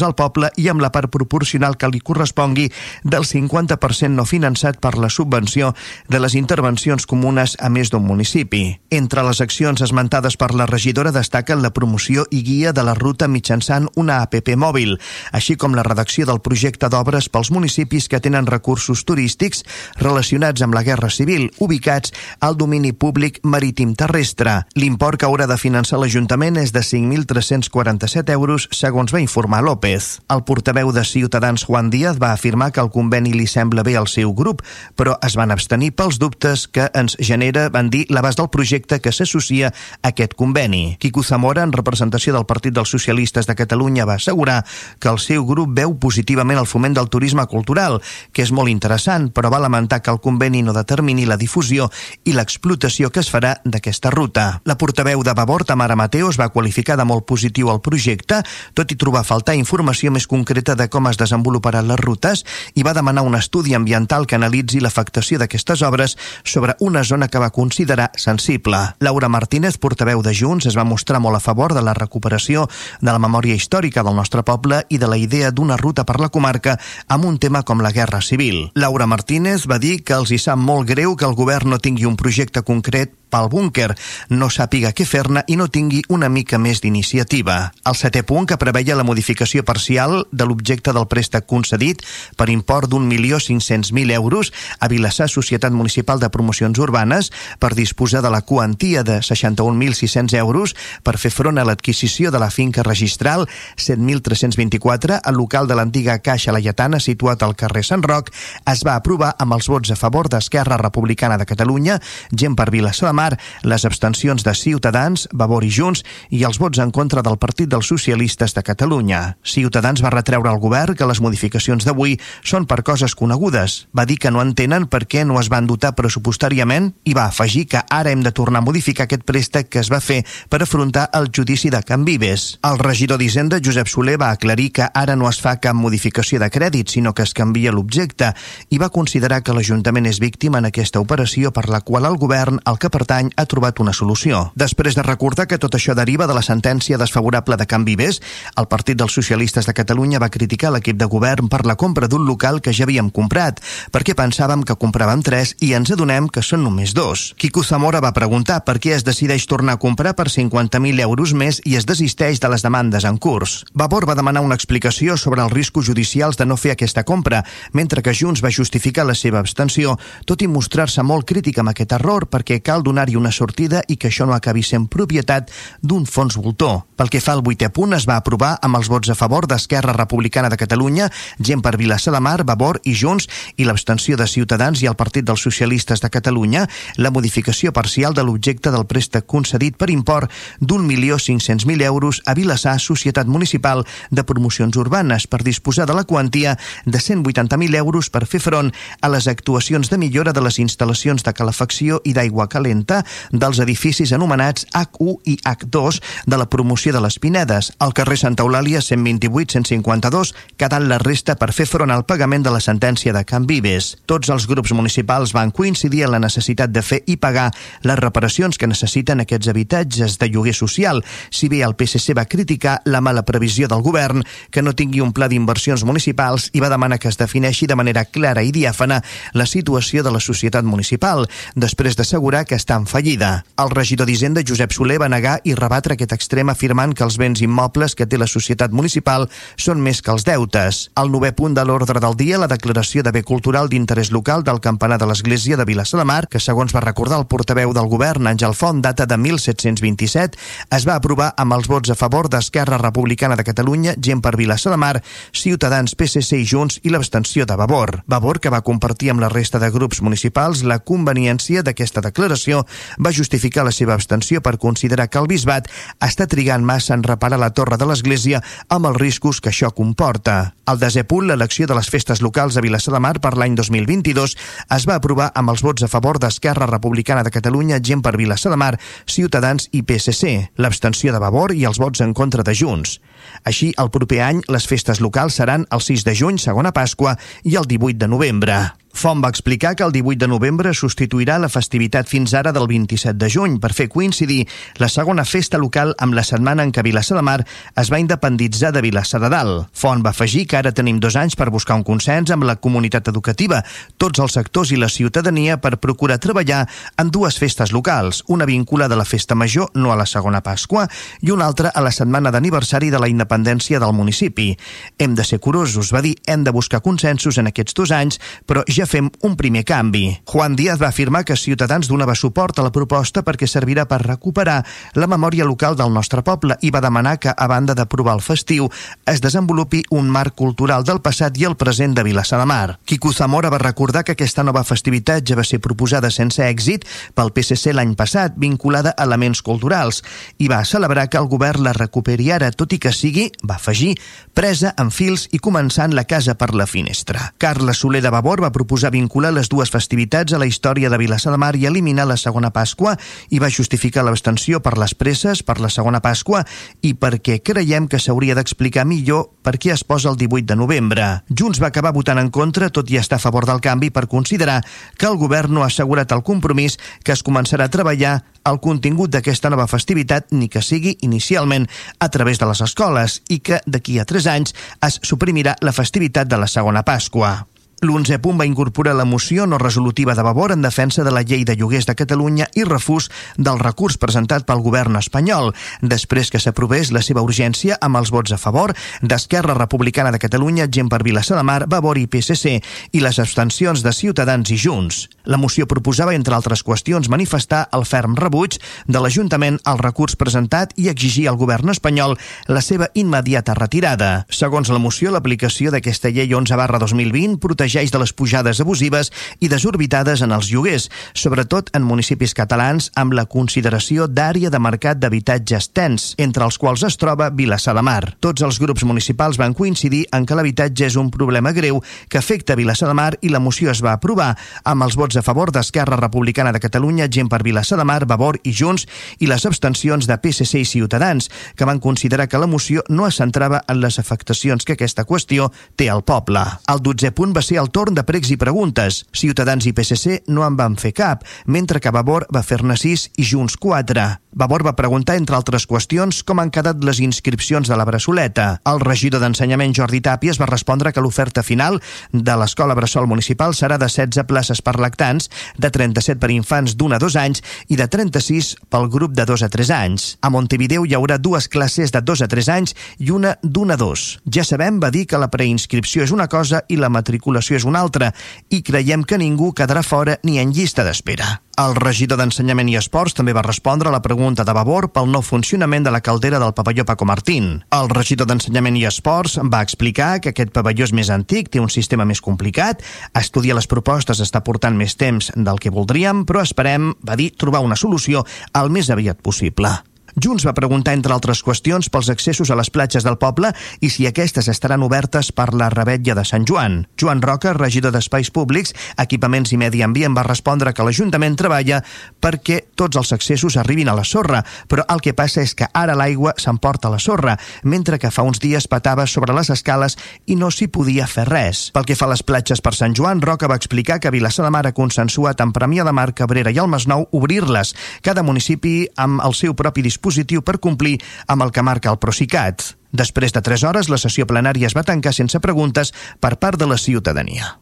al 0.04 0.16
poble 0.16 0.50
i 0.58 0.70
amb 0.70 0.82
la 0.82 0.92
part 0.92 1.12
proporcional 1.12 1.78
que 1.78 1.90
li 1.90 2.00
correspongui 2.00 2.70
del 3.04 3.26
50% 3.26 4.14
no 4.14 4.26
finançat 4.26 4.80
per 4.80 4.98
la 4.98 5.10
subvenció 5.10 5.74
de 6.10 6.20
les 6.20 6.36
intervencions 6.36 7.06
comunes 7.06 7.56
a 7.60 7.70
més 7.70 7.90
d'un 7.92 8.06
municipi. 8.06 8.80
Entre 8.90 9.24
les 9.24 9.42
accions 9.42 9.82
esmentades 9.82 10.38
per 10.38 10.54
la 10.54 10.68
regidora 10.70 11.12
destaquen 11.12 11.62
la 11.62 11.74
promoció 11.74 12.26
i 12.32 12.44
guia 12.44 12.74
de 12.74 12.84
la 12.84 12.94
ruta 12.94 13.28
mitjançant 13.28 13.90
una 13.96 14.22
APP 14.24 14.56
mòbil, 14.56 14.98
així 15.32 15.56
com 15.58 15.76
la 15.76 15.84
redacció 15.84 16.26
del 16.30 16.42
projecte 16.42 16.90
d'obres 16.90 17.30
pels 17.30 17.52
municipis 17.52 18.08
que 18.08 18.22
tenen 18.22 18.48
recursos 18.48 19.04
turístics 19.06 19.64
relacionats 19.98 20.62
amb 20.62 20.76
la 20.76 20.84
Guerra 20.84 21.10
Civil, 21.10 21.50
ubicats 21.60 22.14
al 22.40 22.58
domini 22.58 22.94
públic 22.94 23.40
marítim 23.44 23.96
terrestre. 23.96 24.64
L'import 24.76 25.20
que 25.20 25.28
haurà 25.28 25.48
de 25.50 25.58
finançar 25.58 26.00
l'Ajuntament 26.00 26.60
és 26.62 26.74
de 26.76 26.84
5.347 26.86 28.34
euros, 28.34 28.70
segons 28.72 29.14
va 29.14 29.23
informar 29.24 29.64
López. 29.64 30.20
El 30.30 30.44
portaveu 30.44 30.92
de 30.92 31.08
Ciutadans, 31.08 31.64
Juan 31.64 31.90
Díaz, 31.90 32.20
va 32.22 32.34
afirmar 32.36 32.72
que 32.76 32.84
el 32.84 32.92
conveni 32.92 33.34
li 33.34 33.48
sembla 33.48 33.88
bé 33.88 33.98
al 33.98 34.12
seu 34.12 34.36
grup 34.36 34.62
però 34.96 35.18
es 35.26 35.36
van 35.36 35.52
abstenir 35.52 35.92
pels 35.96 36.20
dubtes 36.20 36.68
que 36.68 36.90
ens 36.94 37.16
genera, 37.20 37.68
van 37.74 37.90
dir, 37.94 38.06
l'abast 38.14 38.40
del 38.40 38.50
projecte 38.54 39.00
que 39.02 39.12
s'associa 39.12 39.72
a 40.02 40.12
aquest 40.14 40.36
conveni. 40.40 40.98
Quico 41.00 41.24
Zamora, 41.24 41.64
en 41.64 41.74
representació 41.74 42.34
del 42.34 42.48
Partit 42.50 42.74
dels 42.76 42.90
Socialistes 42.90 43.48
de 43.48 43.56
Catalunya, 43.56 44.06
va 44.06 44.18
assegurar 44.20 44.64
que 45.00 45.10
el 45.10 45.20
seu 45.20 45.46
grup 45.46 45.74
veu 45.76 45.96
positivament 46.00 46.60
el 46.60 46.70
foment 46.70 46.98
del 46.98 47.10
turisme 47.10 47.46
cultural, 47.48 48.02
que 48.32 48.44
és 48.44 48.52
molt 48.52 48.72
interessant, 48.72 49.30
però 49.34 49.52
va 49.54 49.62
lamentar 49.64 50.02
que 50.02 50.12
el 50.12 50.22
conveni 50.24 50.64
no 50.64 50.74
determini 50.76 51.28
la 51.30 51.38
difusió 51.38 51.90
i 52.24 52.34
l'explotació 52.34 53.12
que 53.12 53.24
es 53.24 53.32
farà 53.32 53.56
d'aquesta 53.64 54.12
ruta. 54.12 54.62
La 54.66 54.78
portaveu 54.78 55.24
de 55.24 55.34
Vavor, 55.34 55.66
Tamara 55.66 55.96
Mateos, 55.96 56.40
va 56.40 56.52
qualificar 56.54 56.98
de 56.98 57.06
molt 57.06 57.26
positiu 57.30 57.72
el 57.72 57.82
projecte, 57.82 58.42
tot 58.74 58.92
i 58.92 58.98
trobar 59.00 59.13
faltar 59.22 59.54
informació 59.54 60.10
més 60.10 60.26
concreta 60.26 60.74
de 60.74 60.88
com 60.90 61.06
es 61.12 61.20
desenvoluparan 61.22 61.86
les 61.92 62.02
rutes, 62.02 62.42
i 62.74 62.82
va 62.82 62.96
demanar 62.98 63.22
un 63.22 63.38
estudi 63.38 63.78
ambiental 63.78 64.26
que 64.26 64.40
analitzi 64.40 64.82
l'afectació 64.82 65.38
d'aquestes 65.38 65.86
obres 65.86 66.18
sobre 66.44 66.74
una 66.80 67.04
zona 67.06 67.30
que 67.30 67.38
va 67.38 67.52
considerar 67.54 68.10
sensible. 68.18 68.80
Laura 69.00 69.30
Martínez, 69.30 69.78
portaveu 69.78 70.26
de 70.26 70.34
Junts, 70.34 70.66
es 70.66 70.78
va 70.78 70.88
mostrar 70.88 71.22
molt 71.22 71.38
a 71.38 71.44
favor 71.44 71.78
de 71.78 71.86
la 71.86 71.94
recuperació 71.94 72.66
de 73.00 73.12
la 73.12 73.22
memòria 73.22 73.54
històrica 73.54 74.02
del 74.02 74.18
nostre 74.18 74.42
poble 74.42 74.84
i 74.90 74.98
de 74.98 75.08
la 75.08 75.22
idea 75.22 75.52
d'una 75.52 75.78
ruta 75.78 76.08
per 76.10 76.20
la 76.20 76.32
comarca 76.34 76.80
amb 77.08 77.30
un 77.30 77.38
tema 77.38 77.62
com 77.62 77.86
la 77.86 77.92
Guerra 77.92 78.22
Civil. 78.22 78.72
Laura 78.74 79.06
Martínez 79.06 79.68
va 79.70 79.78
dir 79.78 80.02
que 80.04 80.18
els 80.18 80.32
hi 80.32 80.40
sap 80.42 80.58
molt 80.58 80.90
greu 80.90 81.16
que 81.16 81.30
el 81.30 81.38
govern 81.38 81.70
no 81.70 81.84
tingui 81.84 82.10
un 82.10 82.18
projecte 82.18 82.64
concret 82.64 83.14
pel 83.34 83.50
búnquer, 83.50 83.90
no 84.30 84.50
sàpiga 84.54 84.94
què 84.94 85.06
fer-ne 85.10 85.44
i 85.50 85.58
no 85.58 85.70
tingui 85.74 86.04
una 86.14 86.30
mica 86.30 86.60
més 86.62 86.84
d'iniciativa. 86.84 87.72
El 87.90 87.98
setè 87.98 88.22
punt 88.28 88.46
que 88.50 88.60
preveia 88.62 88.98
la 88.98 89.06
modificació 89.08 89.64
parcial 89.66 90.24
de 90.32 90.46
l'objecte 90.46 90.94
del 90.94 91.08
préstec 91.10 91.48
concedit 91.50 92.04
per 92.38 92.52
import 92.54 92.92
d'un 92.92 93.08
milió 93.10 93.40
cinc-cents 93.42 93.92
mil 93.96 94.12
euros 94.14 94.54
a 94.80 94.90
Vilassar 94.92 95.30
Societat 95.32 95.74
Municipal 95.74 96.22
de 96.22 96.30
Promocions 96.30 96.80
Urbanes 96.80 97.32
per 97.60 97.74
disposar 97.74 98.22
de 98.22 98.30
la 98.34 98.44
quantia 98.46 99.04
de 99.04 99.20
61.600 99.22 100.38
euros 100.38 100.76
per 101.04 101.18
fer 101.18 101.34
front 101.34 101.58
a 101.58 101.66
l'adquisició 101.66 102.32
de 102.32 102.42
la 102.42 102.52
finca 102.52 102.84
registral 102.84 103.48
7.324 103.78 105.20
al 105.24 105.40
local 105.40 105.68
de 105.68 105.80
l'antiga 105.80 106.20
Caixa 106.22 106.54
Laietana 106.54 107.02
situat 107.02 107.44
al 107.44 107.58
carrer 107.58 107.86
Sant 107.88 108.06
Roc 108.06 108.30
es 108.70 108.84
va 108.86 108.98
aprovar 109.00 109.34
amb 109.40 109.58
els 109.58 109.70
vots 109.72 109.94
a 109.94 109.98
favor 110.00 110.30
d'Esquerra 110.30 110.78
Republicana 110.82 111.40
de 111.40 111.48
Catalunya, 111.50 112.00
gent 112.32 112.58
per 112.60 112.70
Vilassar 112.74 113.10
de 113.10 113.16
Mar 113.18 113.23
Mar, 113.24 113.40
les 113.64 113.86
abstencions 113.86 114.44
de 114.44 114.54
Ciutadans, 114.54 115.28
Vavor 115.32 115.64
i 115.64 115.72
Junts 115.72 116.04
i 116.34 116.44
els 116.44 116.60
vots 116.60 116.82
en 116.84 116.92
contra 116.92 117.24
del 117.24 117.40
Partit 117.40 117.70
dels 117.72 117.88
Socialistes 117.88 118.56
de 118.56 118.64
Catalunya. 118.66 119.38
Ciutadans 119.48 120.04
va 120.04 120.12
retreure 120.12 120.50
al 120.52 120.60
govern 120.60 120.98
que 121.00 121.08
les 121.08 121.22
modificacions 121.24 121.88
d'avui 121.88 122.18
són 122.44 122.68
per 122.68 122.82
coses 122.84 123.16
conegudes. 123.16 123.86
Va 123.96 124.06
dir 124.10 124.18
que 124.20 124.32
no 124.32 124.44
entenen 124.44 124.90
per 124.92 125.06
què 125.08 125.24
no 125.24 125.40
es 125.40 125.50
van 125.54 125.70
dotar 125.70 125.94
pressupostàriament 125.96 126.92
i 127.08 127.16
va 127.16 127.30
afegir 127.32 127.66
que 127.72 127.84
ara 127.88 128.12
hem 128.12 128.26
de 128.26 128.34
tornar 128.36 128.60
a 128.60 128.68
modificar 128.68 129.08
aquest 129.08 129.24
préstec 129.24 129.72
que 129.72 129.80
es 129.80 129.92
va 129.94 130.02
fer 130.04 130.24
per 130.50 130.62
afrontar 130.64 131.08
el 131.14 131.32
judici 131.32 131.72
de 131.72 131.84
Can 131.88 132.04
Vives. 132.04 132.60
El 132.68 132.80
regidor 132.82 133.22
d'Hisenda, 133.22 133.62
Josep 133.64 133.88
Soler, 133.88 134.18
va 134.20 134.34
aclarir 134.36 134.72
que 134.74 134.90
ara 134.94 135.16
no 135.16 135.30
es 135.30 135.40
fa 135.40 135.56
cap 135.64 135.78
modificació 135.80 136.42
de 136.44 136.52
crèdit, 136.52 136.92
sinó 136.92 137.14
que 137.14 137.24
es 137.24 137.34
canvia 137.34 137.72
l'objecte 137.72 138.34
i 138.70 138.82
va 138.82 138.92
considerar 138.92 139.44
que 139.44 139.56
l'Ajuntament 139.56 140.12
és 140.12 140.20
víctima 140.20 140.60
en 140.60 140.68
aquesta 140.68 141.00
operació 141.00 141.54
per 141.56 141.70
la 141.72 141.82
qual 141.86 142.10
el 142.10 142.20
govern, 142.20 142.60
el 142.68 142.80
que 142.82 142.92
pertany 142.92 143.13
any 143.16 143.30
ha 143.38 143.46
trobat 143.50 143.80
una 143.80 143.94
solució. 143.94 144.52
Després 144.56 144.98
de 144.98 145.04
recordar 145.06 145.48
que 145.48 145.60
tot 145.62 145.76
això 145.76 145.96
deriva 145.96 146.28
de 146.28 146.36
la 146.36 146.44
sentència 146.46 146.98
desfavorable 146.98 147.58
de 147.58 147.68
Can 147.68 147.86
Vives, 147.86 148.22
el 148.58 148.68
Partit 148.72 148.98
dels 149.00 149.14
Socialistes 149.14 149.68
de 149.70 149.76
Catalunya 149.78 150.22
va 150.22 150.32
criticar 150.34 150.72
l'equip 150.74 150.98
de 150.98 151.10
govern 151.10 151.50
per 151.50 151.64
la 151.66 151.76
compra 151.76 152.08
d'un 152.08 152.26
local 152.26 152.62
que 152.62 152.74
ja 152.74 152.88
havíem 152.88 153.10
comprat, 153.14 153.62
perquè 153.92 154.16
pensàvem 154.18 154.64
que 154.64 154.78
compràvem 154.80 155.24
tres 155.24 155.56
i 155.62 155.74
ens 155.78 155.92
adonem 155.94 156.28
que 156.28 156.44
són 156.44 156.64
només 156.64 156.94
dos. 156.98 157.34
Quico 157.38 157.64
Zamora 157.64 158.02
va 158.04 158.14
preguntar 158.16 158.64
per 158.66 158.80
què 158.80 158.96
es 158.98 159.06
decideix 159.06 159.46
tornar 159.48 159.78
a 159.78 159.82
comprar 159.82 160.16
per 160.18 160.30
50.000 160.30 161.04
euros 161.06 161.34
més 161.34 161.62
i 161.66 161.78
es 161.78 161.86
desisteix 161.86 162.42
de 162.42 162.50
les 162.50 162.64
demandes 162.66 163.06
en 163.06 163.18
curs. 163.18 163.64
Vavor 163.74 164.08
va 164.10 164.18
demanar 164.20 164.42
una 164.42 164.56
explicació 164.56 165.18
sobre 165.18 165.44
els 165.44 165.54
riscos 165.54 165.86
judicials 165.86 166.38
de 166.38 166.46
no 166.46 166.58
fer 166.58 166.74
aquesta 166.74 167.04
compra, 167.04 167.44
mentre 167.72 168.02
que 168.02 168.14
Junts 168.14 168.44
va 168.44 168.52
justificar 168.52 169.06
la 169.06 169.16
seva 169.16 169.40
abstenció, 169.40 169.98
tot 170.26 170.42
i 170.42 170.50
mostrar-se 170.50 171.04
molt 171.04 171.28
crític 171.30 171.60
amb 171.60 171.74
aquest 171.74 171.96
error 172.00 172.28
perquè 172.32 172.62
cal 172.64 172.84
donar 172.84 173.03
donar-hi 173.04 173.18
una 173.18 173.32
sortida 173.32 173.82
i 173.88 173.98
que 173.98 174.08
això 174.08 174.26
no 174.26 174.34
acabi 174.34 174.64
sent 174.64 174.88
propietat 174.88 175.52
d'un 175.82 176.06
fons 176.06 176.38
voltor. 176.38 176.84
Pel 176.96 177.10
que 177.10 177.20
fa 177.20 177.34
al 177.34 177.44
vuitè 177.44 177.70
punt, 177.70 177.94
es 177.94 178.06
va 178.08 178.16
aprovar 178.16 178.58
amb 178.62 178.78
els 178.78 178.88
vots 178.88 179.10
a 179.10 179.16
favor 179.16 179.48
d'Esquerra 179.48 179.94
Republicana 179.94 180.50
de 180.50 180.58
Catalunya, 180.58 181.10
gent 181.40 181.62
per 181.62 181.76
Vilassar 181.78 182.14
de 182.14 182.22
Mar, 182.24 182.44
Vavor 182.46 182.80
i 182.86 182.94
Junts 182.96 183.28
i 183.58 183.66
l'abstenció 183.66 184.16
de 184.16 184.28
Ciutadans 184.28 184.82
i 184.82 184.88
el 184.88 184.96
Partit 184.96 185.26
dels 185.26 185.42
Socialistes 185.42 186.00
de 186.00 186.10
Catalunya, 186.10 186.68
la 186.98 187.12
modificació 187.12 187.74
parcial 187.74 188.14
de 188.14 188.24
l'objecte 188.24 188.72
del 188.72 188.86
préstec 188.88 189.26
concedit 189.28 189.76
per 189.76 189.90
import 189.90 190.32
d'un 190.60 190.86
milió 190.88 191.20
cinc-cents 191.20 191.66
mil 191.66 191.82
euros 191.82 192.22
a 192.26 192.34
Vilassar, 192.34 192.80
Societat 192.80 193.28
Municipal 193.28 193.84
de 194.12 194.24
Promocions 194.24 194.78
Urbanes, 194.78 195.28
per 195.28 195.44
disposar 195.44 195.88
de 195.88 195.98
la 195.98 196.06
quantia 196.06 196.58
de 196.86 197.00
180.000 197.00 197.76
euros 197.76 198.10
per 198.10 198.26
fer 198.28 198.40
front 198.40 198.72
a 199.02 199.10
les 199.10 199.28
actuacions 199.28 199.90
de 199.90 199.98
millora 199.98 200.32
de 200.32 200.42
les 200.46 200.60
instal·lacions 200.60 201.26
de 201.26 201.34
calefacció 201.34 202.00
i 202.06 202.14
d'aigua 202.14 202.48
calenta 202.48 202.83
dels 203.32 203.60
edificis 203.64 204.14
anomenats 204.16 204.68
H1 204.74 205.16
i 205.26 205.38
H2 205.40 206.02
de 206.26 206.38
la 206.38 206.50
promoció 206.50 206.94
de 206.94 207.02
les 207.02 207.20
Pinedes, 207.20 207.72
al 207.80 207.94
carrer 207.94 208.18
Santa 208.20 208.44
Eulàlia 208.44 208.82
128-152, 208.84 210.34
quedant 210.58 210.88
la 210.90 211.00
resta 211.02 211.36
per 211.40 211.52
fer 211.56 211.68
front 211.70 211.92
al 211.94 212.06
pagament 212.06 212.44
de 212.46 212.54
la 212.54 212.62
sentència 212.64 213.14
de 213.14 213.24
Can 213.26 213.48
Vives. 213.48 213.94
Tots 214.06 214.30
els 214.34 214.48
grups 214.48 214.74
municipals 214.76 215.34
van 215.34 215.52
coincidir 215.52 216.04
en 216.06 216.14
la 216.16 216.22
necessitat 216.24 216.72
de 216.74 216.84
fer 216.84 217.02
i 217.08 217.18
pagar 217.18 217.50
les 217.84 218.00
reparacions 218.00 218.58
que 218.58 218.70
necessiten 218.70 219.24
aquests 219.24 219.50
habitatges 219.52 220.18
de 220.20 220.30
lloguer 220.30 220.56
social, 220.58 221.04
si 221.30 221.50
bé 221.50 221.64
el 221.64 221.76
PSC 221.80 222.16
va 222.18 222.28
criticar 222.30 222.82
la 222.86 223.02
mala 223.02 223.26
previsió 223.26 223.68
del 223.68 223.82
govern 223.82 224.24
que 224.52 224.62
no 224.62 224.76
tingui 224.76 225.02
un 225.02 225.14
pla 225.14 225.30
d'inversions 225.32 225.84
municipals 225.88 226.50
i 226.54 226.62
va 226.64 226.72
demanar 226.72 227.00
que 227.00 227.10
es 227.12 227.20
defineixi 227.20 227.68
de 227.68 227.78
manera 227.80 228.06
clara 228.06 228.44
i 228.44 228.52
diàfana 228.52 229.02
la 229.34 229.48
situació 229.50 230.04
de 230.04 230.12
la 230.12 230.22
societat 230.24 230.66
municipal, 230.66 231.28
després 231.56 231.98
d'assegurar 231.98 232.46
que 232.46 232.58
està 232.60 232.73
en 232.76 232.86
fallida. 232.88 233.44
El 233.60 233.70
regidor 233.70 234.08
d'Hisenda, 234.08 234.42
Josep 234.48 234.74
Soler, 234.74 235.00
va 235.02 235.10
negar 235.12 235.38
i 235.44 235.56
rebatre 235.56 235.96
aquest 235.96 236.14
extrem 236.16 236.50
afirmant 236.52 236.94
que 236.94 237.04
els 237.06 237.18
béns 237.22 237.42
immobles 237.46 237.96
que 237.96 238.08
té 238.10 238.18
la 238.18 238.28
societat 238.28 238.74
municipal 238.74 239.28
són 239.58 239.82
més 239.84 240.02
que 240.02 240.12
els 240.14 240.26
deutes. 240.28 240.80
El 241.00 241.12
novè 241.14 241.34
punt 241.38 241.56
de 241.58 241.66
l'ordre 241.66 242.02
del 242.04 242.18
dia, 242.20 242.40
la 242.42 242.50
declaració 242.52 243.04
de 243.04 243.14
bé 243.14 243.24
cultural 243.24 243.70
d'interès 243.70 244.12
local 244.12 244.44
del 244.44 244.62
campanar 244.62 244.98
de 245.02 245.08
l'església 245.10 245.58
de 245.58 245.66
Vilassar 245.66 246.00
de 246.02 246.08
Mar, 246.10 246.28
que 246.28 246.42
segons 246.42 246.74
va 246.76 246.84
recordar 246.84 247.20
el 247.22 247.28
portaveu 247.28 247.74
del 247.74 247.90
govern, 247.92 248.28
Àngel 248.28 248.56
Font, 248.58 248.82
data 248.82 249.06
de 249.06 249.18
1727, 249.18 250.40
es 250.74 250.88
va 250.90 250.98
aprovar 250.98 251.34
amb 251.38 251.54
els 251.58 251.70
vots 251.70 251.94
a 251.94 251.98
favor 252.00 252.30
d'Esquerra 252.30 252.82
Republicana 252.82 253.38
de 253.38 253.46
Catalunya, 253.48 253.96
Gent 254.02 254.24
per 254.24 254.36
Vilassar 254.38 254.74
de 254.74 254.82
Mar, 254.82 254.98
Ciutadans, 255.32 255.96
PSC 255.96 256.42
i 256.42 256.48
Junts 256.50 256.80
i 256.84 256.94
l'abstenció 256.94 257.46
de 257.46 257.56
Vavor. 257.60 258.02
Vavor, 258.08 258.40
que 258.40 258.52
va 258.54 258.64
compartir 258.66 259.12
amb 259.12 259.22
la 259.22 259.30
resta 259.30 259.60
de 259.60 259.72
grups 259.72 260.02
municipals 260.02 260.64
la 260.64 260.80
conveniència 260.80 261.64
d'aquesta 261.64 262.02
declaració, 262.02 262.63
va 262.98 263.14
justificar 263.16 263.66
la 263.66 263.74
seva 263.76 263.94
abstenció 263.94 264.42
per 264.42 264.58
considerar 264.58 265.10
que 265.10 265.22
el 265.22 265.30
bisbat 265.32 265.70
està 266.04 266.28
trigant 266.28 266.66
massa 266.66 266.94
en 266.94 267.04
reparar 267.04 267.40
la 267.42 267.52
torre 267.54 267.78
de 267.78 267.88
l'església 267.90 268.42
amb 268.70 268.90
els 268.92 269.00
riscos 269.00 269.42
que 269.42 269.52
això 269.52 269.72
comporta. 269.72 270.54
Al 270.66 270.80
desè 270.80 271.04
punt, 271.04 271.28
l'elecció 271.28 271.68
de 271.68 271.76
les 271.76 271.90
festes 271.92 272.22
locals 272.24 272.58
a 272.58 272.64
Vilassar 272.64 272.94
de 272.96 273.02
Mar 273.04 273.18
per 273.24 273.34
l'any 273.38 273.56
2022 273.60 274.36
es 274.78 274.88
va 274.90 274.96
aprovar 275.00 275.32
amb 275.36 275.52
els 275.52 275.64
vots 275.66 275.84
a 275.84 275.92
favor 275.92 276.20
d'Esquerra 276.20 276.70
Republicana 276.70 277.24
de 277.24 277.34
Catalunya, 277.36 277.82
Gent 277.84 278.04
per 278.06 278.16
Vilassar 278.18 278.54
de 278.54 278.60
Mar, 278.60 278.78
Ciutadans 279.06 279.68
i 279.72 279.84
PSC, 279.84 280.54
l'abstenció 280.58 281.14
de 281.14 281.20
Vavor 281.24 281.56
i 281.56 281.66
els 281.68 281.82
vots 281.82 282.04
en 282.06 282.14
contra 282.14 282.44
de 282.44 282.56
Junts. 282.56 283.00
Així, 283.44 283.74
el 283.80 283.92
proper 283.92 284.22
any, 284.24 284.44
les 284.52 284.68
festes 284.70 285.02
locals 285.04 285.40
seran 285.42 285.68
el 285.72 285.84
6 285.84 286.08
de 286.08 286.16
juny, 286.16 286.40
segona 286.40 286.76
Pasqua, 286.76 287.18
i 287.44 287.60
el 287.60 287.68
18 287.68 288.00
de 288.06 288.12
novembre. 288.16 288.62
Font 288.94 289.24
va 289.24 289.30
explicar 289.34 289.76
que 289.76 289.84
el 289.84 289.92
18 289.92 290.20
de 290.22 290.28
novembre 290.30 290.72
substituirà 290.78 291.40
la 291.42 291.50
festivitat 291.50 292.08
fins 292.08 292.36
ara 292.38 292.52
del 292.54 292.68
27 292.70 293.18
de 293.18 293.30
juny 293.34 293.56
per 293.60 293.72
fer 293.74 293.88
coincidir 293.90 294.44
la 294.78 294.88
segona 294.88 295.26
festa 295.26 295.58
local 295.58 295.96
amb 295.98 296.14
la 296.14 296.24
setmana 296.24 296.62
en 296.64 296.72
què 296.72 296.84
Vilassar 296.86 297.18
de 297.18 297.24
Mar 297.26 297.40
es 297.76 297.90
va 297.92 298.00
independitzar 298.00 298.70
de 298.72 298.84
Vilassar 298.86 299.20
de 299.24 299.32
Dalt. 299.34 299.72
Font 299.74 300.04
va 300.06 300.12
afegir 300.14 300.46
que 300.48 300.60
ara 300.60 300.72
tenim 300.78 301.00
dos 301.02 301.18
anys 301.18 301.36
per 301.36 301.50
buscar 301.50 301.76
un 301.80 301.84
consens 301.84 302.32
amb 302.32 302.46
la 302.46 302.56
comunitat 302.62 303.10
educativa, 303.10 303.64
tots 303.98 304.22
els 304.22 304.38
sectors 304.38 304.72
i 304.72 304.78
la 304.78 304.92
ciutadania 304.94 305.58
per 305.58 305.82
procurar 305.82 306.20
treballar 306.22 306.62
en 307.02 307.10
dues 307.10 307.42
festes 307.42 307.74
locals, 307.74 308.22
una 308.28 308.46
vinculada 308.46 308.94
a 308.94 309.02
la 309.02 309.10
festa 309.10 309.36
major, 309.36 309.72
no 309.74 309.92
a 309.92 309.98
la 309.98 310.06
segona 310.06 310.44
Pasqua, 310.46 310.86
i 311.22 311.34
una 311.34 311.50
altra 311.50 311.74
a 311.74 311.82
la 311.82 311.92
setmana 311.92 312.32
d'aniversari 312.32 312.94
de 312.94 313.02
la 313.02 313.10
independència 313.10 313.82
del 313.82 313.98
municipi. 313.98 314.52
Hem 315.00 315.18
de 315.18 315.26
ser 315.26 315.42
curosos, 315.42 315.92
va 315.92 316.06
dir, 316.06 316.16
hem 316.28 316.46
de 316.46 316.54
buscar 316.54 316.84
consensos 316.86 317.42
en 317.42 317.50
aquests 317.50 317.74
dos 317.74 317.92
anys, 317.92 318.22
però 318.46 318.62
ja 318.70 318.83
ja 318.84 318.90
fem 318.90 319.10
un 319.24 319.36
primer 319.40 319.64
canvi. 319.64 320.20
Juan 320.28 320.58
Díaz 320.60 320.82
va 320.82 320.90
afirmar 320.92 321.24
que 321.24 321.38
Ciutadans 321.40 321.88
donava 321.88 322.16
suport 322.16 322.58
a 322.60 322.66
la 322.66 322.72
proposta 322.76 323.24
perquè 323.24 323.48
servirà 323.48 323.86
per 323.88 324.02
recuperar 324.04 324.60
la 325.00 325.08
memòria 325.08 325.46
local 325.48 325.78
del 325.80 325.94
nostre 325.94 326.24
poble 326.24 326.58
i 326.62 326.72
va 326.74 326.82
demanar 326.84 327.16
que, 327.20 327.32
a 327.32 327.48
banda 327.48 327.76
d'aprovar 327.78 328.18
el 328.18 328.24
festiu, 328.26 328.68
es 329.08 329.22
desenvolupi 329.24 329.84
un 329.92 330.10
marc 330.12 330.36
cultural 330.36 330.84
del 330.84 331.00
passat 331.02 331.38
i 331.40 331.46
el 331.48 331.56
present 331.56 331.96
de 331.96 332.04
Vilassar 332.04 332.42
de 332.42 332.48
Mar. 332.50 332.80
Quico 332.84 333.14
Zamora 333.14 333.52
va 333.54 333.62
recordar 333.62 334.04
que 334.04 334.18
aquesta 334.18 334.44
nova 334.44 334.66
festivitat 334.68 335.24
ja 335.24 335.40
va 335.40 335.48
ser 335.48 335.62
proposada 335.64 336.12
sense 336.12 336.44
èxit 336.44 336.84
pel 337.16 337.32
PSC 337.32 337.72
l'any 337.72 337.96
passat, 337.96 338.36
vinculada 338.36 338.92
a 338.98 339.08
elements 339.08 339.42
culturals, 339.42 340.04
i 340.40 340.50
va 340.52 340.64
celebrar 340.66 341.08
que 341.08 341.22
el 341.22 341.30
govern 341.32 341.64
la 341.64 341.76
recuperi 341.78 342.32
ara, 342.36 342.52
tot 342.52 342.74
i 342.74 342.82
que 342.84 342.92
sigui, 342.92 343.30
va 343.48 343.56
afegir, 343.56 343.96
presa 344.34 344.74
en 344.78 344.92
fils 344.92 345.30
i 345.32 345.40
començant 345.40 345.96
la 345.96 346.04
casa 346.10 346.36
per 346.36 346.52
la 346.52 346.68
finestra. 346.68 347.32
Carles 347.38 347.80
Soler 347.80 348.04
de 348.04 348.12
Vavor 348.12 348.44
va 348.44 348.52
proposar 348.52 348.73
proposar 348.74 348.90
vincular 348.90 349.30
les 349.30 349.52
dues 349.54 349.70
festivitats 349.70 350.34
a 350.34 350.40
la 350.42 350.48
història 350.50 350.90
de 350.90 350.98
Vilassar 350.98 351.30
de 351.30 351.38
Mar 351.38 351.52
i 351.54 351.68
eliminar 351.70 352.08
la 352.10 352.16
segona 352.18 352.50
Pasqua 352.50 352.96
i 353.30 353.38
va 353.38 353.52
justificar 353.54 354.02
l'abstenció 354.02 354.64
per 354.66 354.80
les 354.82 354.96
presses, 354.98 355.44
per 355.46 355.60
la 355.62 355.70
segona 355.70 356.02
Pasqua 356.02 356.42
i 356.82 356.96
perquè 356.98 357.36
creiem 357.46 357.86
que 357.86 358.00
s'hauria 358.02 358.34
d'explicar 358.34 358.88
millor 358.90 359.28
per 359.46 359.60
què 359.62 359.76
es 359.76 359.84
posa 359.86 360.10
el 360.10 360.18
18 360.18 360.50
de 360.50 360.58
novembre. 360.58 361.06
Junts 361.30 361.62
va 361.62 361.70
acabar 361.70 361.94
votant 361.94 362.18
en 362.18 362.34
contra, 362.34 362.72
tot 362.74 362.90
i 362.90 362.98
estar 362.98 363.22
a 363.22 363.22
favor 363.22 363.46
del 363.46 363.62
canvi, 363.62 363.92
per 363.94 364.08
considerar 364.10 364.64
que 364.98 365.06
el 365.06 365.22
govern 365.22 365.54
no 365.54 365.62
ha 365.62 365.70
assegurat 365.70 366.10
el 366.18 366.26
compromís 366.26 366.80
que 367.06 367.14
es 367.14 367.22
començarà 367.22 367.70
a 367.70 367.76
treballar 367.78 368.24
el 368.50 368.58
contingut 368.58 369.14
d'aquesta 369.14 369.54
nova 369.54 369.70
festivitat 369.70 370.34
ni 370.34 370.50
que 370.50 370.66
sigui 370.66 370.98
inicialment 371.06 371.70
a 372.00 372.10
través 372.10 372.42
de 372.42 372.50
les 372.50 372.66
escoles 372.66 373.22
i 373.30 373.44
que 373.46 373.62
d'aquí 373.68 374.02
a 374.02 374.10
tres 374.10 374.26
anys 374.26 374.58
es 374.82 374.98
suprimirà 375.06 375.60
la 375.62 375.78
festivitat 375.78 376.26
de 376.26 376.42
la 376.42 376.50
segona 376.50 376.82
Pasqua. 376.82 377.53
L'onze 377.84 378.16
punt 378.24 378.38
va 378.40 378.46
incorporar 378.48 378.94
la 378.96 379.04
moció 379.04 379.44
no 379.46 379.58
resolutiva 379.60 380.14
de 380.16 380.24
Vavor 380.24 380.54
en 380.54 380.62
defensa 380.64 381.04
de 381.04 381.12
la 381.12 381.22
llei 381.22 381.44
de 381.44 381.58
lloguers 381.60 381.84
de 381.86 381.96
Catalunya 382.00 382.48
i 382.56 382.64
refús 382.64 383.10
del 383.36 383.60
recurs 383.60 383.98
presentat 384.00 384.46
pel 384.48 384.64
govern 384.64 384.96
espanyol, 384.96 385.52
després 385.82 386.32
que 386.32 386.40
s'aprovés 386.40 386.94
la 386.96 387.04
seva 387.04 387.26
urgència 387.28 387.76
amb 387.82 388.00
els 388.00 388.14
vots 388.16 388.32
a 388.32 388.40
favor 388.40 388.72
d'Esquerra 389.02 389.58
Republicana 389.60 390.14
de 390.16 390.22
Catalunya, 390.24 390.70
Gent 390.72 390.88
per 390.88 391.04
Vilassar 391.04 391.36
de 391.42 391.44
Mar, 391.44 391.66
Vavor 391.68 392.00
i 392.00 392.08
PSC 392.08 392.56
i 392.94 393.04
les 393.04 393.20
abstencions 393.20 393.84
de 393.84 393.92
Ciutadans 393.92 394.56
i 394.56 394.62
Junts. 394.64 395.10
La 395.24 395.38
moció 395.38 395.66
proposava, 395.72 396.14
entre 396.16 396.36
altres 396.36 396.66
qüestions, 396.68 397.08
manifestar 397.08 397.70
el 397.72 397.86
ferm 397.88 398.18
rebuig 398.20 398.58
de 398.92 399.00
l'Ajuntament 399.00 399.60
al 399.64 399.80
recurs 399.80 400.18
presentat 400.20 400.74
i 400.76 400.90
exigir 400.92 401.30
al 401.30 401.38
govern 401.40 401.72
espanyol 401.72 402.18
la 402.52 402.60
seva 402.62 402.90
immediata 402.94 403.56
retirada. 403.56 404.26
Segons 404.28 404.68
la 404.74 404.82
moció, 404.84 405.14
l'aplicació 405.16 405.72
d'aquesta 405.72 406.12
llei 406.12 406.34
11 406.36 406.58
barra 406.60 406.82
2020 406.84 407.40
protegeix 407.40 407.94
de 407.94 408.02
les 408.04 408.12
pujades 408.12 408.60
abusives 408.60 409.14
i 409.40 409.48
desorbitades 409.48 410.26
en 410.28 410.36
els 410.36 410.50
lloguers, 410.52 410.90
sobretot 411.16 411.72
en 411.72 411.88
municipis 411.88 412.36
catalans 412.36 412.90
amb 413.00 413.16
la 413.16 413.24
consideració 413.24 414.10
d'àrea 414.12 414.52
de 414.52 414.60
mercat 414.60 415.00
d'habitatges 415.00 415.70
tens, 415.72 416.10
entre 416.18 416.44
els 416.44 416.60
quals 416.60 416.84
es 416.84 417.00
troba 417.00 417.30
Vilassar 417.32 417.78
de 417.78 417.86
Mar. 417.86 418.18
Tots 418.20 418.44
els 418.44 418.60
grups 418.60 418.84
municipals 418.84 419.40
van 419.40 419.56
coincidir 419.56 420.04
en 420.12 420.28
que 420.28 420.36
l'habitatge 420.36 420.92
és 420.92 421.00
un 421.00 421.14
problema 421.16 421.56
greu 421.56 421.80
que 422.10 422.20
afecta 422.20 422.60
Vilassar 422.60 422.92
de 422.92 423.00
Mar 423.00 423.14
i 423.22 423.32
la 423.32 423.40
moció 423.40 423.72
es 423.72 423.80
va 423.80 423.96
aprovar 423.96 424.34
amb 424.68 424.84
els 424.84 425.00
vots 425.14 425.22
a 425.22 425.22
favor 425.22 425.52
d'Esquerra 425.52 425.98
Republicana 425.98 426.52
de 426.52 426.60
Catalunya, 426.60 427.06
Gent 427.08 427.30
per 427.30 427.44
Vilassar 427.44 427.78
de 427.78 427.86
Mar, 427.86 428.08
Vavor 428.10 428.40
i 428.44 428.54
Junts 428.54 428.88
i 429.22 429.28
les 429.30 429.46
abstencions 429.46 430.08
de 430.10 430.18
PSC 430.18 430.64
i 430.64 430.66
Ciutadans, 430.66 431.30
que 431.56 431.68
van 431.70 431.80
considerar 431.80 432.28
que 432.28 432.42
la 432.42 432.48
moció 432.48 432.82
no 432.90 433.06
es 433.06 433.20
centrava 433.22 433.62
en 433.68 433.80
les 433.82 434.00
afectacions 434.00 434.66
que 434.66 434.74
aquesta 434.74 435.06
qüestió 435.06 435.52
té 435.78 435.90
al 435.90 436.02
poble. 436.02 436.42
El 436.66 436.82
12 436.82 437.14
punt 437.14 437.38
va 437.38 437.46
ser 437.46 437.62
el 437.62 437.70
torn 437.70 437.94
de 437.94 438.08
pregs 438.08 438.34
i 438.34 438.40
preguntes. 438.42 439.04
Ciutadans 439.14 439.70
i 439.70 439.76
PSC 439.78 440.24
no 440.34 440.48
en 440.48 440.58
van 440.58 440.82
fer 440.82 440.96
cap, 440.98 441.28
mentre 441.46 441.80
que 441.80 441.94
Vavor 441.94 442.26
va 442.34 442.42
fer-ne 442.42 442.78
sis 442.78 443.12
i 443.18 443.30
Junts 443.30 443.60
quatre. 443.62 444.23
Vavor 444.36 444.64
va 444.66 444.74
preguntar, 444.74 445.16
entre 445.20 445.36
altres 445.38 445.68
qüestions, 445.70 446.24
com 446.26 446.40
han 446.42 446.50
quedat 446.50 446.82
les 446.82 447.00
inscripcions 447.04 447.70
de 447.70 447.78
la 447.78 447.86
Bressoleta. 447.86 448.48
El 448.66 448.80
regidor 448.82 449.22
d'Ensenyament, 449.22 449.76
Jordi 449.78 450.02
Tàpies, 450.02 450.40
va 450.42 450.50
respondre 450.50 450.90
que 450.94 451.04
l'oferta 451.06 451.44
final 451.46 451.78
de 452.12 452.38
l'Escola 452.42 452.74
Bressol 452.74 453.06
Municipal 453.08 453.54
serà 453.54 453.78
de 453.78 453.86
16 453.92 454.26
places 454.26 454.64
per 454.66 454.80
lactants, 454.82 455.30
de 455.58 455.70
37 455.70 456.18
per 456.18 456.32
infants 456.34 456.74
d'un 456.74 456.98
a 456.98 457.00
dos 457.04 457.18
anys 457.20 457.44
i 457.70 457.78
de 457.78 457.86
36 457.88 458.56
pel 458.74 458.90
grup 458.90 459.14
de 459.14 459.28
2 459.30 459.46
a 459.46 459.52
3 459.54 459.74
anys. 459.78 460.10
A 460.26 460.34
Montevideo 460.34 460.88
hi 460.90 460.98
haurà 460.98 461.20
dues 461.22 461.48
classes 461.48 461.94
de 461.94 462.02
2 462.02 462.26
a 462.26 462.32
3 462.34 462.52
anys 462.58 462.76
i 462.98 463.14
una 463.14 463.38
d'un 463.44 463.70
a 463.70 463.78
dos. 463.78 464.18
Ja 464.26 464.42
sabem, 464.48 464.82
va 464.82 464.90
dir 464.90 465.06
que 465.06 465.22
la 465.22 465.30
preinscripció 465.30 466.04
és 466.04 466.16
una 466.16 466.28
cosa 466.28 466.66
i 466.70 466.82
la 466.82 466.90
matriculació 466.90 467.62
és 467.62 467.70
una 467.70 467.86
altra 467.86 468.14
i 468.50 468.64
creiem 468.66 469.06
que 469.06 469.22
ningú 469.22 469.54
quedarà 469.54 469.86
fora 469.86 470.18
ni 470.24 470.40
en 470.42 470.58
llista 470.58 470.84
d'espera. 470.88 471.44
El 471.54 471.76
regidor 471.78 472.18
d'Ensenyament 472.18 472.72
i 472.72 472.80
Esports 472.80 473.14
també 473.14 473.34
va 473.38 473.44
respondre 473.46 473.92
a 473.92 473.94
la 473.94 474.02
pregunta 474.02 474.42
de 474.42 474.56
Vavor 474.58 474.88
pel 474.90 475.12
nou 475.14 475.22
funcionament 475.22 475.86
de 475.86 475.94
la 475.94 476.02
caldera 476.02 476.40
del 476.42 476.56
pavelló 476.58 476.82
Paco 476.90 477.06
Martín. 477.06 477.62
El 477.78 477.92
regidor 477.94 478.26
d'Ensenyament 478.26 478.80
i 478.80 478.88
Esports 478.90 479.38
va 479.54 479.62
explicar 479.62 480.18
que 480.18 480.34
aquest 480.34 480.50
pavelló 480.50 480.90
és 480.90 480.96
més 480.98 481.14
antic, 481.14 481.54
té 481.54 481.62
un 481.62 481.70
sistema 481.70 482.10
més 482.10 482.26
complicat, 482.26 482.82
estudiar 483.14 483.60
les 483.60 483.70
propostes 483.70 484.26
està 484.26 484.42
portant 484.42 484.74
més 484.74 484.98
temps 484.98 485.30
del 485.36 485.62
que 485.62 485.70
voldríem, 485.70 486.26
però 486.26 486.42
esperem, 486.42 486.96
va 487.06 487.22
dir, 487.22 487.36
trobar 487.38 487.62
una 487.62 487.78
solució 487.78 488.26
el 488.58 488.74
més 488.74 488.90
aviat 488.90 489.22
possible. 489.22 489.78
Junts 490.16 490.46
va 490.46 490.54
preguntar, 490.54 490.94
entre 490.94 491.14
altres 491.14 491.42
qüestions, 491.42 491.88
pels 491.90 492.12
accessos 492.14 492.52
a 492.54 492.58
les 492.58 492.70
platges 492.70 493.06
del 493.06 493.18
poble 493.18 493.50
i 493.82 493.90
si 493.90 494.06
aquestes 494.06 494.48
estaran 494.52 494.84
obertes 494.86 495.32
per 495.34 495.50
la 495.58 495.72
rebetlla 495.74 496.14
de 496.14 496.26
Sant 496.26 496.46
Joan. 496.46 496.84
Joan 497.02 497.22
Roca, 497.24 497.54
regidor 497.58 497.96
d'Espais 497.96 498.30
Públics, 498.30 498.76
Equipaments 499.02 499.54
i 499.54 499.58
Medi 499.58 499.82
Ambient, 499.82 500.14
va 500.14 500.26
respondre 500.28 500.74
que 500.74 500.86
l'Ajuntament 500.86 501.38
treballa 501.40 501.80
perquè 502.22 502.60
tots 502.78 503.00
els 503.02 503.14
accessos 503.16 503.58
arribin 503.58 503.90
a 503.90 503.96
la 503.98 504.04
sorra, 504.06 504.44
però 504.70 504.86
el 504.94 505.02
que 505.02 505.16
passa 505.18 505.42
és 505.42 505.56
que 505.58 505.70
ara 505.74 505.98
l'aigua 505.98 506.36
s'emporta 506.38 506.92
a 506.92 506.94
la 506.94 507.02
sorra, 507.02 507.34
mentre 507.64 507.98
que 507.98 508.14
fa 508.14 508.22
uns 508.22 508.42
dies 508.44 508.70
patava 508.70 509.08
sobre 509.10 509.34
les 509.34 509.50
escales 509.50 509.98
i 510.28 510.38
no 510.38 510.52
s'hi 510.54 510.70
podia 510.70 511.10
fer 511.10 511.26
res. 511.32 511.72
Pel 511.74 511.90
que 511.90 511.98
fa 511.98 512.06
a 512.06 512.14
les 512.14 512.22
platges 512.22 512.62
per 512.62 512.76
Sant 512.78 512.94
Joan, 512.94 513.22
Roca 513.22 513.50
va 513.50 513.58
explicar 513.58 513.98
que 514.00 514.14
Vilassar 514.14 514.46
de 514.46 514.54
Mar 514.54 514.68
ha 514.70 514.78
consensuat 514.78 515.42
amb 515.42 515.58
Premià 515.58 515.88
de 515.88 515.92
Mar, 515.96 516.12
Cabrera 516.14 516.54
i 516.54 516.62
el 516.62 516.70
Masnou 516.70 517.10
obrir-les, 517.12 517.74
cada 518.06 518.22
municipi 518.22 518.84
amb 518.94 519.24
el 519.26 519.34
seu 519.34 519.58
propi 519.58 519.82
dispositiu 519.82 520.03
dispositiu 520.04 520.44
per 520.44 520.60
complir 520.60 521.00
amb 521.28 521.44
el 521.44 521.52
que 521.52 521.64
marca 521.64 521.90
el 521.90 521.98
Procicat. 521.98 522.76
Després 522.92 523.32
de 523.34 523.42
3 523.42 523.64
hores, 523.64 523.90
la 523.90 523.98
sessió 523.98 524.28
plenària 524.28 524.68
es 524.68 524.76
va 524.76 524.84
tancar 524.84 525.14
sense 525.16 525.40
preguntes 525.40 525.94
per 526.20 526.36
part 526.38 526.60
de 526.60 526.68
la 526.68 526.78
ciutadania. 526.78 527.58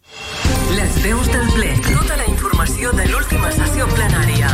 Les 0.74 0.98
veus 1.04 1.28
del 1.32 1.48
ple. 1.54 1.76
Tota 1.86 2.18
la 2.18 2.26
informació 2.26 2.92
de 2.98 3.06
l'última 3.08 3.52
sessió 3.52 3.88
plenària. 3.94 4.50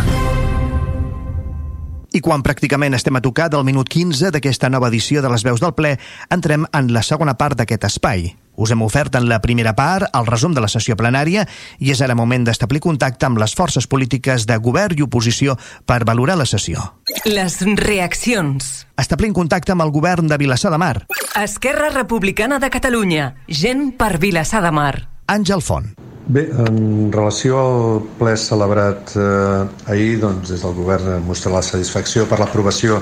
I 2.11 2.21
quan 2.21 2.43
pràcticament 2.43 2.95
estem 2.97 3.15
a 3.15 3.21
tocar 3.21 3.49
del 3.49 3.63
minut 3.63 3.87
15 3.89 4.31
d'aquesta 4.33 4.69
nova 4.69 4.89
edició 4.91 5.21
de 5.21 5.31
les 5.31 5.43
veus 5.43 5.63
del 5.63 5.73
ple, 5.73 5.97
entrem 6.29 6.67
en 6.73 6.91
la 6.93 7.03
segona 7.03 7.37
part 7.37 7.57
d'aquest 7.57 7.87
espai. 7.87 8.33
Us 8.57 8.71
hem 8.73 8.81
ofert 8.81 9.15
en 9.15 9.27
la 9.29 9.37
primera 9.41 9.75
part 9.77 10.09
el 10.17 10.25
resum 10.25 10.55
de 10.57 10.63
la 10.63 10.69
sessió 10.71 10.97
plenària 10.97 11.45
i 11.77 11.91
és 11.93 12.01
ara 12.01 12.15
moment 12.17 12.47
d'establir 12.47 12.81
contacte 12.81 13.27
amb 13.29 13.37
les 13.37 13.53
forces 13.53 13.85
polítiques 13.85 14.47
de 14.49 14.57
govern 14.57 14.97
i 14.97 15.05
oposició 15.05 15.55
per 15.85 16.01
valorar 16.09 16.39
la 16.41 16.49
sessió. 16.49 16.81
Les 17.29 17.59
reaccions. 17.77 18.87
Establim 18.97 19.35
contacte 19.37 19.75
amb 19.75 19.85
el 19.85 19.93
govern 19.93 20.27
de 20.27 20.41
Vilassar 20.41 20.73
de 20.73 20.81
Mar. 20.81 20.95
Esquerra 21.37 21.91
Republicana 21.93 22.57
de 22.57 22.71
Catalunya. 22.73 23.35
Gent 23.47 23.91
per 23.99 24.17
Vilassar 24.17 24.63
de 24.65 24.73
Mar. 24.73 24.93
Àngel 25.29 25.61
Font. 25.61 25.93
Bé, 26.27 26.47
en 26.49 27.11
relació 27.13 27.59
al 27.61 28.01
ple 28.17 28.33
celebrat 28.41 29.13
eh, 29.15 29.91
ahir, 29.93 30.17
doncs, 30.19 30.49
des 30.49 30.65
del 30.65 30.73
govern 30.75 31.21
mostra 31.27 31.53
la 31.53 31.61
satisfacció 31.63 32.25
per 32.27 32.41
l'aprovació 32.41 32.97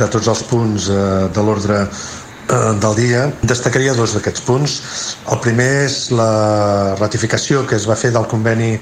de 0.00 0.08
tots 0.10 0.32
els 0.32 0.42
punts 0.48 0.88
eh, 0.90 1.28
de 1.34 1.44
l'ordre 1.44 1.84
del 2.48 2.94
dia. 2.96 3.26
Destacaria 3.42 3.94
dos 3.94 4.14
d'aquests 4.16 4.42
punts. 4.46 4.78
El 5.28 5.40
primer 5.44 5.68
és 5.84 6.08
la 6.14 6.96
ratificació 6.98 7.66
que 7.68 7.76
es 7.76 7.86
va 7.88 7.96
fer 7.98 8.10
del 8.14 8.28
conveni 8.30 8.76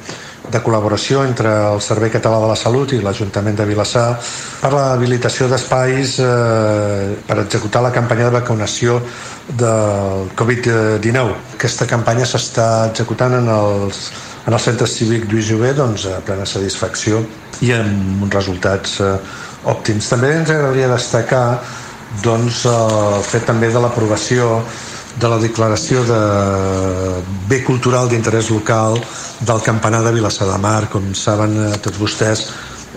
de 0.46 0.60
col·laboració 0.62 1.24
entre 1.26 1.50
el 1.72 1.80
Servei 1.82 2.10
Català 2.12 2.38
de 2.42 2.50
la 2.50 2.56
Salut 2.58 2.92
i 2.94 3.00
l'Ajuntament 3.02 3.56
de 3.58 3.64
Vilassar 3.66 4.06
per 4.60 4.70
l'habilitació 4.74 5.48
d'espais 5.50 6.16
eh, 6.22 7.16
per 7.26 7.38
executar 7.42 7.82
la 7.82 7.90
campanya 7.94 8.28
de 8.28 8.36
vacunació 8.38 9.00
del 9.48 10.30
Covid-19. 10.38 11.34
Aquesta 11.58 11.88
campanya 11.90 12.28
s'està 12.28 12.68
executant 12.90 13.34
en 13.40 13.50
els, 13.50 14.12
en 14.46 14.54
el 14.54 14.62
centre 14.62 14.86
cívic 14.86 15.26
Lluís 15.30 15.50
Jové 15.50 15.72
doncs, 15.74 16.06
a 16.06 16.20
plena 16.22 16.46
satisfacció 16.46 17.24
i 17.66 17.72
amb 17.74 18.22
uns 18.28 18.38
resultats 18.38 19.00
eh, 19.00 19.16
òptims. 19.66 20.12
També 20.12 20.30
ens 20.36 20.54
agradaria 20.54 20.92
destacar 20.92 21.46
doncs, 22.22 22.64
el 22.70 23.24
fet 23.26 23.46
també 23.48 23.70
de 23.72 23.82
l'aprovació 23.82 24.60
de 25.16 25.28
la 25.32 25.38
declaració 25.40 26.02
de 26.04 26.20
bé 27.48 27.62
cultural 27.64 28.08
d'interès 28.10 28.50
local 28.52 28.98
del 29.40 29.62
campanar 29.64 30.02
de 30.04 30.12
Vilassar 30.12 30.48
de 30.50 30.58
Mar. 30.60 30.88
Com 30.92 31.14
saben 31.16 31.56
eh, 31.56 31.70
tots 31.80 31.98
vostès, 32.00 32.46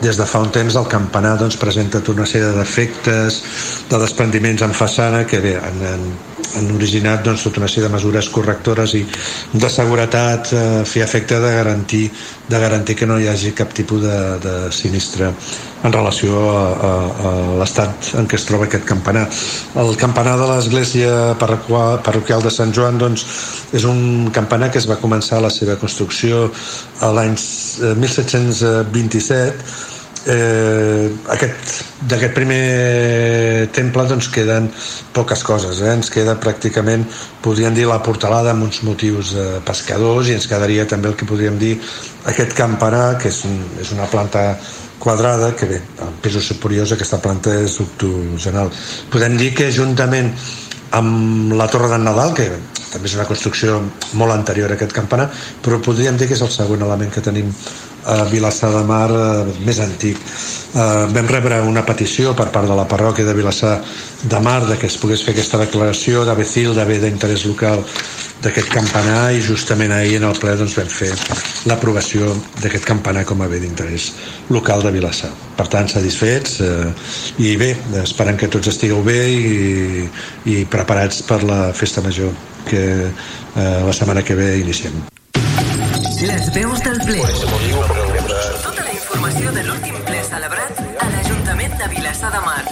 des 0.02 0.18
de 0.20 0.26
fa 0.28 0.42
un 0.44 0.52
temps 0.52 0.76
el 0.80 0.88
campanar 0.88 1.38
doncs, 1.40 1.58
presenta 1.60 2.00
tota 2.00 2.22
una 2.22 2.28
sèrie 2.30 2.52
d'efectes, 2.56 3.40
de 3.90 4.00
desprendiments 4.00 4.64
en 4.64 4.76
façana 4.76 5.26
que 5.28 5.40
bé, 5.44 5.56
han, 5.60 5.82
han, 5.94 6.06
han 6.58 6.72
originat 6.76 7.24
doncs, 7.26 7.44
tota 7.46 7.62
una 7.62 7.70
sèrie 7.70 7.88
de 7.88 7.94
mesures 7.94 8.30
correctores 8.34 8.94
i 8.98 9.04
de 9.54 9.70
seguretat 9.70 10.54
eh, 10.54 10.84
fer 10.86 11.04
efecte 11.06 11.40
de 11.40 11.52
garantir, 11.56 12.06
de 12.50 12.60
garantir 12.60 12.96
que 12.98 13.08
no 13.10 13.20
hi 13.20 13.28
hagi 13.30 13.52
cap 13.58 13.74
tipus 13.76 14.02
de, 14.06 14.40
de 14.44 14.56
sinistre 14.74 15.34
en 15.84 15.94
relació 15.94 16.40
a, 16.52 16.64
a, 16.74 16.92
a 17.30 17.32
l'estat 17.62 18.12
en 18.20 18.28
què 18.28 18.36
es 18.40 18.46
troba 18.48 18.66
aquest 18.68 18.86
campanar. 18.88 19.26
El 19.80 19.96
campanar 20.00 20.36
de 20.42 20.48
l'església 20.50 21.12
parroquial 21.40 22.44
de 22.44 22.52
Sant 22.52 22.74
Joan 22.76 23.00
doncs, 23.00 23.26
és 23.72 23.84
un 23.88 24.30
campanar 24.36 24.72
que 24.74 24.80
es 24.82 24.88
va 24.90 25.00
començar 25.00 25.40
la 25.44 25.54
seva 25.54 25.78
construcció 25.80 26.52
l'any 27.00 27.36
1727 28.02 29.99
eh, 30.28 31.10
d'aquest 32.10 32.34
primer 32.36 33.70
temple 33.76 34.06
doncs 34.10 34.28
queden 34.34 34.70
poques 35.16 35.44
coses 35.48 35.82
eh? 35.82 35.94
ens 35.94 36.12
queda 36.14 36.38
pràcticament 36.42 37.06
podríem 37.44 37.76
dir 37.78 37.88
la 37.90 38.02
portalada 38.04 38.52
amb 38.52 38.68
uns 38.68 38.82
motius 38.88 39.34
eh, 39.36 39.48
pescadors 39.66 40.30
i 40.30 40.36
ens 40.36 40.50
quedaria 40.50 40.88
també 40.90 41.12
el 41.12 41.18
que 41.20 41.30
podríem 41.30 41.58
dir 41.62 41.76
aquest 42.30 42.54
campanar 42.58 43.18
que 43.22 43.32
és, 43.32 43.44
un, 43.48 43.60
és 43.80 43.94
una 43.96 44.10
planta 44.12 44.54
quadrada, 45.00 45.56
que 45.56 45.66
bé, 45.66 45.80
en 46.04 46.18
pisos 46.22 46.46
superiors 46.52 46.92
aquesta 46.92 47.22
planta 47.24 47.54
és 47.64 47.78
octogenal. 47.80 48.70
Podem 49.10 49.38
dir 49.40 49.54
que 49.56 49.72
juntament 49.72 50.34
amb 50.92 51.56
la 51.56 51.70
Torre 51.72 51.90
d'en 51.94 52.04
Nadal, 52.04 52.36
que 52.36 52.50
també 52.94 53.10
és 53.10 53.16
una 53.18 53.28
construcció 53.30 53.80
molt 54.20 54.34
anterior 54.34 54.72
a 54.72 54.78
aquest 54.78 54.96
campanar, 54.96 55.30
però 55.64 55.80
podríem 55.84 56.18
dir 56.18 56.28
que 56.30 56.38
és 56.38 56.44
el 56.46 56.52
segon 56.54 56.82
element 56.86 57.14
que 57.14 57.24
tenim 57.26 57.54
a 58.06 58.24
Vilassar 58.26 58.72
de 58.72 58.84
Mar 58.88 59.10
eh, 59.12 59.58
més 59.66 59.80
antic. 59.84 60.18
Eh, 60.18 61.06
vam 61.14 61.28
rebre 61.30 61.60
una 61.68 61.84
petició 61.86 62.34
per 62.38 62.50
part 62.54 62.70
de 62.70 62.78
la 62.78 62.88
parròquia 62.90 63.28
de 63.28 63.36
Vilassar 63.36 63.80
de 64.24 64.40
Mar 64.40 64.64
de 64.68 64.78
que 64.80 64.88
es 64.88 64.98
pogués 64.98 65.24
fer 65.26 65.36
aquesta 65.36 65.60
declaració 65.62 66.24
de 66.26 66.36
Becil, 66.36 66.74
de 66.76 66.86
bé 66.88 67.00
d'interès 67.04 67.46
local 67.50 67.84
d'aquest 68.40 68.70
campanar 68.72 69.34
i 69.36 69.42
justament 69.44 69.92
ahir 69.92 70.16
en 70.20 70.30
el 70.30 70.38
ple 70.40 70.54
doncs, 70.56 70.78
vam 70.80 70.88
fer 70.88 71.12
l'aprovació 71.68 72.32
d'aquest 72.62 72.88
campanar 72.88 73.26
com 73.28 73.42
a 73.44 73.50
bé 73.52 73.60
d'interès 73.60 74.14
local 74.50 74.84
de 74.86 74.94
Vilassar. 74.96 75.32
Per 75.60 75.68
tant, 75.68 75.90
satisfets 75.92 76.62
eh, 76.64 76.94
i 77.44 77.56
bé, 77.60 77.74
esperem 78.04 78.40
que 78.40 78.48
tots 78.48 78.72
estigueu 78.72 79.04
bé 79.04 79.20
i, 79.28 80.08
i 80.56 80.64
preparats 80.72 81.22
per 81.28 81.44
la 81.44 81.66
festa 81.76 82.06
major 82.06 82.32
que 82.70 82.84
eh, 83.10 83.82
la 83.86 83.94
setmana 83.94 84.24
que 84.24 84.36
ve 84.38 84.60
iniciem. 84.62 84.94
Les 86.22 86.50
veus 86.54 86.84
del 86.84 87.00
ple. 87.06 87.24
Tota 88.64 88.84
la 88.84 88.94
informació 88.94 89.54
de 89.56 89.64
l'últim 89.66 89.98
ple 90.06 90.22
celebrat 90.28 90.84
a 91.00 91.10
l'Ajuntament 91.16 91.78
de 91.80 91.90
Vilassar 91.96 92.32
de 92.36 92.44
Mar. 92.46 92.64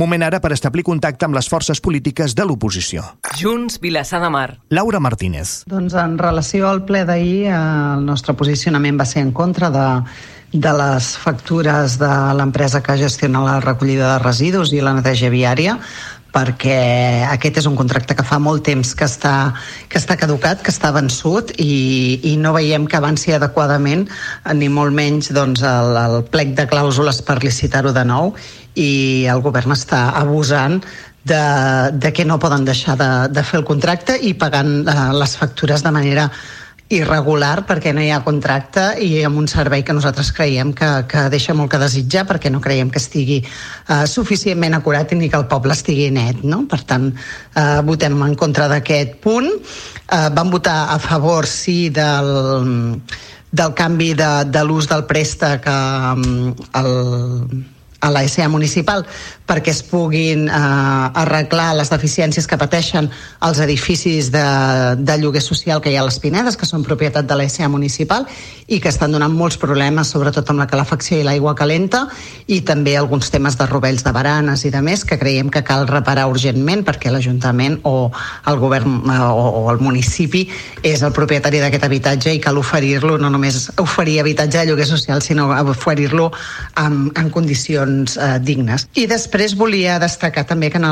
Moment 0.00 0.22
ara 0.22 0.38
per 0.40 0.52
establir 0.54 0.84
contacte 0.86 1.26
amb 1.26 1.34
les 1.34 1.48
forces 1.50 1.80
polítiques 1.82 2.36
de 2.38 2.46
l'oposició. 2.46 3.02
Junts, 3.36 3.80
Vilassar 3.82 4.20
de 4.22 4.30
Mar. 4.30 4.48
Laura 4.70 5.00
Martínez. 5.02 5.64
Doncs 5.68 5.96
en 5.98 6.16
relació 6.18 6.68
al 6.70 6.84
ple 6.86 7.02
d'ahir, 7.04 7.50
eh, 7.50 7.56
el 7.96 8.06
nostre 8.06 8.34
posicionament 8.38 9.00
va 9.00 9.06
ser 9.06 9.24
en 9.26 9.32
contra 9.36 9.70
de, 9.74 9.88
de 10.52 10.72
les 10.78 11.10
factures 11.18 11.98
de 12.00 12.12
l'empresa 12.38 12.82
que 12.82 12.96
gestiona 12.98 13.42
la 13.44 13.58
recollida 13.60 14.14
de 14.14 14.22
residus 14.22 14.72
i 14.72 14.80
la 14.80 14.94
neteja 14.96 15.30
viària 15.30 15.76
perquè 16.34 17.26
aquest 17.30 17.60
és 17.62 17.68
un 17.70 17.76
contracte 17.78 18.14
que 18.16 18.26
fa 18.26 18.38
molt 18.42 18.64
temps 18.66 18.94
que 18.94 19.06
està, 19.06 19.34
que 19.90 19.98
està 19.98 20.16
caducat, 20.20 20.62
que 20.62 20.72
està 20.72 20.92
vençut 20.94 21.52
i, 21.58 22.20
i 22.32 22.36
no 22.40 22.54
veiem 22.56 22.86
que 22.86 22.98
avanci 23.00 23.34
adequadament 23.34 24.06
ni 24.54 24.70
molt 24.72 24.94
menys 24.96 25.32
doncs, 25.36 25.64
el, 25.66 25.92
el 26.04 26.16
plec 26.30 26.54
de 26.58 26.68
clàusules 26.70 27.22
per 27.26 27.40
licitar-ho 27.42 27.94
de 27.96 28.06
nou 28.06 28.34
i 28.78 29.26
el 29.30 29.42
govern 29.42 29.74
està 29.74 30.08
abusant 30.20 30.78
de, 31.24 31.42
de 31.92 32.12
que 32.12 32.24
no 32.24 32.38
poden 32.38 32.64
deixar 32.64 32.96
de, 32.96 33.10
de 33.28 33.44
fer 33.44 33.60
el 33.60 33.66
contracte 33.68 34.16
i 34.16 34.32
pagant 34.34 34.88
eh, 34.88 34.96
les 35.16 35.36
factures 35.36 35.84
de 35.84 35.92
manera 35.92 36.30
irregular 36.90 37.62
perquè 37.68 37.92
no 37.94 38.02
hi 38.02 38.10
ha 38.10 38.18
contracte 38.26 38.82
i 38.98 39.22
amb 39.26 39.38
un 39.38 39.46
servei 39.50 39.84
que 39.86 39.94
nosaltres 39.94 40.32
creiem 40.34 40.72
que, 40.74 40.88
que 41.10 41.28
deixa 41.30 41.54
molt 41.54 41.70
que 41.70 41.78
desitjar 41.78 42.26
perquè 42.26 42.50
no 42.50 42.60
creiem 42.62 42.90
que 42.90 42.98
estigui 42.98 43.38
uh, 43.44 44.02
suficientment 44.10 44.74
acurat 44.74 45.14
ni 45.14 45.30
que 45.30 45.38
el 45.38 45.46
poble 45.50 45.76
estigui 45.76 46.10
net. 46.14 46.42
No? 46.42 46.64
Per 46.70 46.82
tant, 46.90 47.10
uh, 47.54 47.80
votem 47.86 48.18
en 48.26 48.34
contra 48.38 48.66
d'aquest 48.72 49.20
punt. 49.22 49.50
Uh, 50.10 50.28
vam 50.34 50.50
votar 50.50 50.90
a 50.90 50.98
favor, 50.98 51.46
sí, 51.46 51.92
del, 51.94 52.30
del 53.50 53.74
canvi 53.78 54.14
de, 54.18 54.30
de 54.50 54.64
l'ús 54.66 54.90
del 54.90 55.06
préstec 55.06 55.70
um, 55.70 56.50
el, 56.74 56.90
a 58.00 58.10
la 58.10 58.48
municipal 58.48 59.06
perquè 59.50 59.72
es 59.74 59.82
puguin 59.82 60.46
eh, 60.46 60.54
arreglar 60.54 61.74
les 61.74 61.90
deficiències 61.90 62.46
que 62.46 62.58
pateixen 62.60 63.08
els 63.46 63.58
edificis 63.64 64.30
de, 64.30 64.44
de 64.96 65.16
lloguer 65.18 65.42
social 65.42 65.82
que 65.82 65.90
hi 65.90 65.98
ha 65.98 66.04
a 66.04 66.06
les 66.06 66.20
Pinedes, 66.22 66.56
que 66.56 66.68
són 66.68 66.86
propietat 66.86 67.26
de 67.26 67.38
la 67.38 67.48
SA 67.50 67.66
municipal 67.72 68.28
i 68.70 68.78
que 68.78 68.92
estan 68.92 69.10
donant 69.10 69.34
molts 69.34 69.58
problemes, 69.58 70.12
sobretot 70.14 70.46
amb 70.52 70.62
la 70.62 70.68
calefacció 70.70 71.18
i 71.18 71.26
l'aigua 71.26 71.56
calenta, 71.58 72.04
i 72.46 72.60
també 72.66 72.94
alguns 72.96 73.32
temes 73.34 73.58
de 73.58 73.66
rovells 73.66 74.04
de 74.06 74.12
baranes 74.14 74.62
i 74.68 74.70
de 74.70 74.82
més 74.86 75.02
que 75.04 75.18
creiem 75.18 75.50
que 75.50 75.64
cal 75.66 75.88
reparar 75.90 76.28
urgentment 76.30 76.84
perquè 76.86 77.10
l'Ajuntament 77.10 77.80
o 77.90 78.10
el 78.46 78.60
govern 78.62 79.00
eh, 79.10 79.18
o, 79.26 79.48
o 79.64 79.66
el 79.72 79.82
municipi 79.82 80.44
és 80.86 81.02
el 81.02 81.14
propietari 81.16 81.58
d'aquest 81.62 81.88
habitatge 81.88 82.36
i 82.36 82.42
cal 82.42 82.60
oferir-lo, 82.60 83.18
no 83.18 83.32
només 83.32 83.66
oferir 83.82 84.20
habitatge 84.22 84.60
de 84.60 84.70
lloguer 84.70 84.86
social, 84.86 85.22
sinó 85.24 85.50
oferir-lo 85.74 86.30
en, 86.78 87.10
en 87.18 87.34
condicions 87.34 88.14
eh, 88.16 88.38
dignes. 88.44 88.86
I 88.94 89.08
després 89.10 89.39
després 89.40 89.56
volia 89.56 89.94
destacar 89.96 90.42
també 90.44 90.68
que 90.68 90.76
en, 90.76 90.84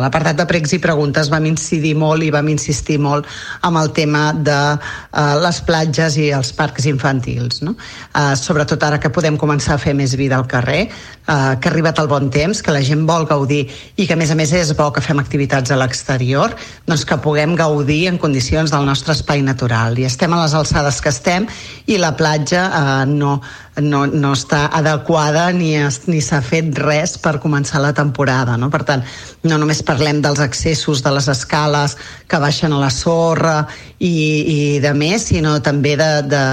l'apartat 0.00 0.38
de 0.38 0.46
pregs 0.48 0.72
i 0.72 0.78
preguntes 0.80 1.28
vam 1.28 1.44
incidir 1.44 1.92
molt 1.98 2.24
i 2.24 2.30
vam 2.32 2.48
insistir 2.48 2.96
molt 3.02 3.28
amb 3.68 3.76
el 3.82 3.90
tema 3.92 4.30
de 4.32 4.56
uh, 4.72 5.34
les 5.42 5.58
platges 5.66 6.16
i 6.16 6.30
els 6.32 6.54
parcs 6.56 6.86
infantils. 6.88 7.60
No? 7.66 7.74
Uh, 8.14 8.32
sobretot 8.38 8.80
ara 8.88 9.00
que 9.02 9.12
podem 9.12 9.36
començar 9.36 9.76
a 9.76 9.82
fer 9.82 9.92
més 9.98 10.14
vida 10.16 10.38
al 10.38 10.46
carrer, 10.48 10.86
uh, 10.88 11.60
que 11.60 11.68
ha 11.68 11.72
arribat 11.74 12.00
el 12.00 12.08
bon 12.08 12.30
temps, 12.32 12.62
que 12.64 12.72
la 12.72 12.80
gent 12.80 13.04
vol 13.08 13.28
gaudir 13.28 13.66
i 14.00 14.08
que 14.08 14.16
a 14.16 14.20
més 14.20 14.32
a 14.32 14.38
més 14.38 14.54
és 14.56 14.72
bo 14.78 14.88
que 14.88 15.04
fem 15.04 15.20
activitats 15.20 15.68
a 15.68 15.76
l'exterior, 15.76 16.56
doncs 16.88 17.04
que 17.04 17.20
puguem 17.20 17.52
gaudir 17.60 18.06
en 18.08 18.16
condicions 18.22 18.72
del 18.72 18.88
nostre 18.88 19.12
espai 19.12 19.44
natural. 19.44 20.00
I 20.00 20.08
estem 20.08 20.32
a 20.32 20.40
les 20.46 20.56
alçades 20.56 21.02
que 21.04 21.12
estem 21.12 21.50
i 21.92 22.00
la 22.00 22.14
platja 22.16 22.64
uh, 22.72 23.04
no, 23.04 23.36
no, 23.84 24.06
no 24.06 24.32
està 24.32 24.64
adequada 24.72 25.50
ni, 25.52 25.74
ni 26.08 26.24
s'ha 26.24 26.40
fet 26.44 26.72
res 26.80 27.01
per 27.22 27.38
començar 27.42 27.80
la 27.82 27.92
temporada. 27.96 28.56
No? 28.56 28.70
Per 28.70 28.82
tant, 28.88 29.02
no 29.48 29.58
només 29.58 29.82
parlem 29.82 30.20
dels 30.22 30.40
accessos 30.40 31.02
de 31.02 31.12
les 31.14 31.28
escales 31.28 31.96
que 32.28 32.40
baixen 32.40 32.72
a 32.72 32.80
la 32.80 32.90
sorra 32.94 33.66
i, 33.98 34.12
i 34.12 34.58
de 34.82 34.92
més, 34.94 35.28
sinó 35.30 35.56
també 35.62 35.96
de, 35.98 36.10
de, 36.30 36.44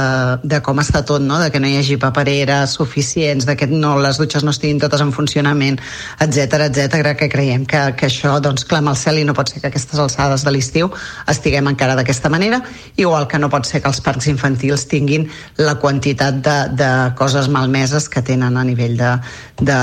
de 0.43 0.61
com 0.65 0.81
està 0.81 1.03
tot, 1.05 1.21
no? 1.21 1.39
de 1.41 1.49
que 1.53 1.61
no 1.61 1.69
hi 1.69 1.77
hagi 1.79 1.99
papereres 2.01 2.75
suficients, 2.79 3.45
de 3.45 3.55
que 3.57 3.67
no, 3.69 3.95
les 4.01 4.19
dutxes 4.21 4.45
no 4.45 4.53
estiguin 4.55 4.81
totes 4.81 5.01
en 5.05 5.13
funcionament, 5.15 5.79
etc 6.21 6.67
etc 6.67 7.13
que 7.19 7.29
creiem 7.31 7.65
que, 7.69 7.81
que 7.97 8.09
això 8.09 8.37
doncs, 8.43 8.65
clama 8.69 8.93
al 8.93 8.99
cel 8.99 9.21
i 9.21 9.25
no 9.27 9.35
pot 9.37 9.51
ser 9.51 9.63
que 9.63 9.71
aquestes 9.71 9.99
alçades 9.99 10.45
de 10.45 10.53
l'estiu 10.53 10.91
estiguem 11.31 11.69
encara 11.71 11.95
d'aquesta 11.99 12.29
manera, 12.29 12.61
igual 12.97 13.27
que 13.27 13.39
no 13.41 13.49
pot 13.49 13.67
ser 13.69 13.81
que 13.83 13.89
els 13.91 14.01
parcs 14.05 14.29
infantils 14.31 14.85
tinguin 14.89 15.27
la 15.57 15.77
quantitat 15.81 16.41
de, 16.45 16.57
de 16.79 16.91
coses 17.19 17.49
malmeses 17.51 18.09
que 18.09 18.23
tenen 18.25 18.57
a 18.57 18.65
nivell 18.67 18.97
de, 18.99 19.13
de 19.61 19.79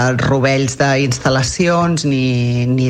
rovells 0.57 0.77
d'instal·lacions 0.81 2.05
ni, 2.09 2.65
ni 2.67 2.89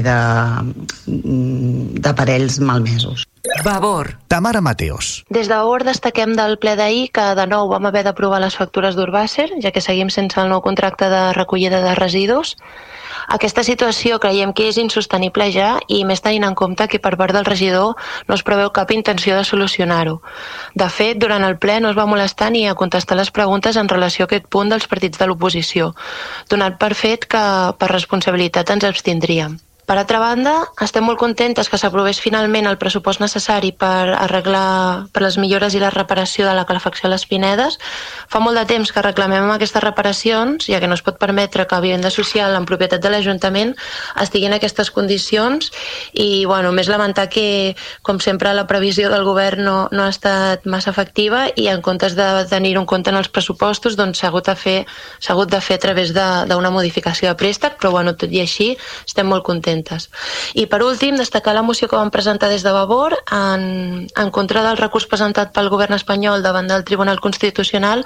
d'aparells 2.04 2.60
malmesos. 2.62 3.26
Vavor. 3.64 4.18
Tamara 4.28 4.60
Mateos. 4.60 5.24
Des 5.28 5.48
de 5.48 5.54
Vavor 5.54 5.84
destaquem 5.84 6.34
del 6.36 6.58
ple 6.58 6.76
d'ahir 6.76 7.10
que 7.14 7.24
de 7.38 7.46
nou 7.46 7.68
vam 7.70 7.86
haver 7.86 8.02
d'aprovar 8.06 8.40
les 8.42 8.56
factures 8.56 8.96
d'Urbàcer, 8.96 9.48
ja 9.62 9.72
que 9.72 9.82
seguim 9.84 10.10
sense 10.10 10.38
el 10.40 10.50
nou 10.50 10.62
contracte 10.62 11.08
de 11.10 11.32
recollida 11.32 11.80
de 11.82 11.94
residus. 11.94 12.56
Aquesta 13.28 13.64
situació 13.66 14.20
creiem 14.22 14.52
que 14.54 14.68
és 14.70 14.78
insostenible 14.78 15.48
ja 15.50 15.76
i 15.90 16.04
més 16.06 16.22
tenint 16.22 16.46
en 16.46 16.54
compte 16.54 16.86
que 16.86 17.00
per 17.02 17.16
part 17.18 17.34
del 17.34 17.48
regidor 17.48 17.96
no 18.28 18.38
es 18.38 18.44
preveu 18.46 18.70
cap 18.70 18.92
intenció 18.94 19.36
de 19.36 19.44
solucionar-ho. 19.44 20.20
De 20.74 20.88
fet, 20.88 21.18
durant 21.18 21.42
el 21.42 21.58
ple 21.58 21.80
no 21.80 21.90
es 21.90 21.98
va 21.98 22.06
molestar 22.06 22.52
ni 22.54 22.66
a 22.66 22.76
contestar 22.78 23.18
les 23.18 23.30
preguntes 23.30 23.76
en 23.76 23.88
relació 23.88 24.24
a 24.24 24.30
aquest 24.30 24.46
punt 24.46 24.70
dels 24.70 24.86
partits 24.86 25.18
de 25.18 25.26
l'oposició, 25.26 25.94
donat 26.50 26.78
per 26.78 26.94
fet 26.94 27.26
que 27.26 27.46
per 27.78 27.90
responsabilitat 27.90 28.70
ens 28.76 28.86
abstindríem. 28.86 29.58
Per 29.86 29.94
altra 29.94 30.18
banda, 30.18 30.52
estem 30.82 31.04
molt 31.06 31.20
contentes 31.20 31.68
que 31.70 31.78
s'aprovés 31.78 32.18
finalment 32.18 32.66
el 32.66 32.74
pressupost 32.74 33.20
necessari 33.22 33.68
per 33.70 34.16
arreglar 34.18 35.06
per 35.14 35.20
les 35.22 35.36
millores 35.38 35.76
i 35.78 35.82
la 35.82 35.92
reparació 35.94 36.42
de 36.48 36.56
la 36.58 36.64
calefacció 36.66 37.06
a 37.06 37.12
les 37.12 37.22
Pinedes. 37.30 37.76
Fa 38.26 38.40
molt 38.42 38.58
de 38.58 38.64
temps 38.66 38.90
que 38.90 39.04
reclamem 39.04 39.46
aquestes 39.54 39.84
reparacions, 39.84 40.66
ja 40.66 40.80
que 40.82 40.88
no 40.90 40.96
es 40.98 41.04
pot 41.06 41.20
permetre 41.22 41.68
que 41.70 41.78
vivenda 41.84 42.10
social 42.10 42.56
en 42.58 42.66
propietat 42.66 43.04
de 43.04 43.12
l'Ajuntament 43.14 43.76
estigui 44.24 44.48
en 44.50 44.56
aquestes 44.56 44.90
condicions 44.90 45.70
i, 46.10 46.42
bueno, 46.50 46.74
més 46.74 46.90
lamentar 46.90 47.28
que, 47.30 47.76
com 48.02 48.18
sempre, 48.18 48.56
la 48.58 48.66
previsió 48.66 49.06
del 49.14 49.22
govern 49.22 49.62
no, 49.62 49.76
no 49.94 50.08
ha 50.08 50.10
estat 50.10 50.66
massa 50.66 50.90
efectiva 50.90 51.44
i 51.54 51.68
en 51.70 51.78
comptes 51.78 52.18
de 52.18 52.26
tenir-ho 52.50 52.82
en 52.82 52.90
compte 52.90 53.14
en 53.14 53.20
els 53.22 53.30
pressupostos, 53.30 53.94
doncs 53.94 54.18
s'ha 54.18 54.34
hagut, 54.34 54.50
de 54.50 54.58
fer, 54.58 54.76
hagut 55.30 55.54
de 55.54 55.62
fer 55.62 55.78
a 55.78 55.84
través 55.86 56.10
d'una 56.10 56.74
modificació 56.74 57.30
de 57.30 57.38
préstec, 57.38 57.78
però, 57.78 57.94
bueno, 57.94 58.18
tot 58.18 58.34
i 58.34 58.42
així, 58.42 58.72
estem 59.06 59.30
molt 59.30 59.46
contents 59.46 59.75
contentes. 59.76 60.10
I 60.54 60.66
per 60.66 60.82
últim, 60.82 61.16
destacar 61.16 61.54
la 61.54 61.62
moció 61.62 61.88
que 61.88 61.96
vam 61.96 62.10
presentar 62.10 62.48
des 62.48 62.62
de 62.62 62.72
Vavor 62.72 63.16
en, 63.32 64.08
en 64.16 64.30
contra 64.30 64.62
del 64.62 64.76
recurs 64.76 65.06
presentat 65.06 65.52
pel 65.52 65.68
govern 65.68 65.94
espanyol 65.94 66.42
davant 66.42 66.68
del 66.68 66.84
Tribunal 66.84 67.20
Constitucional 67.20 68.04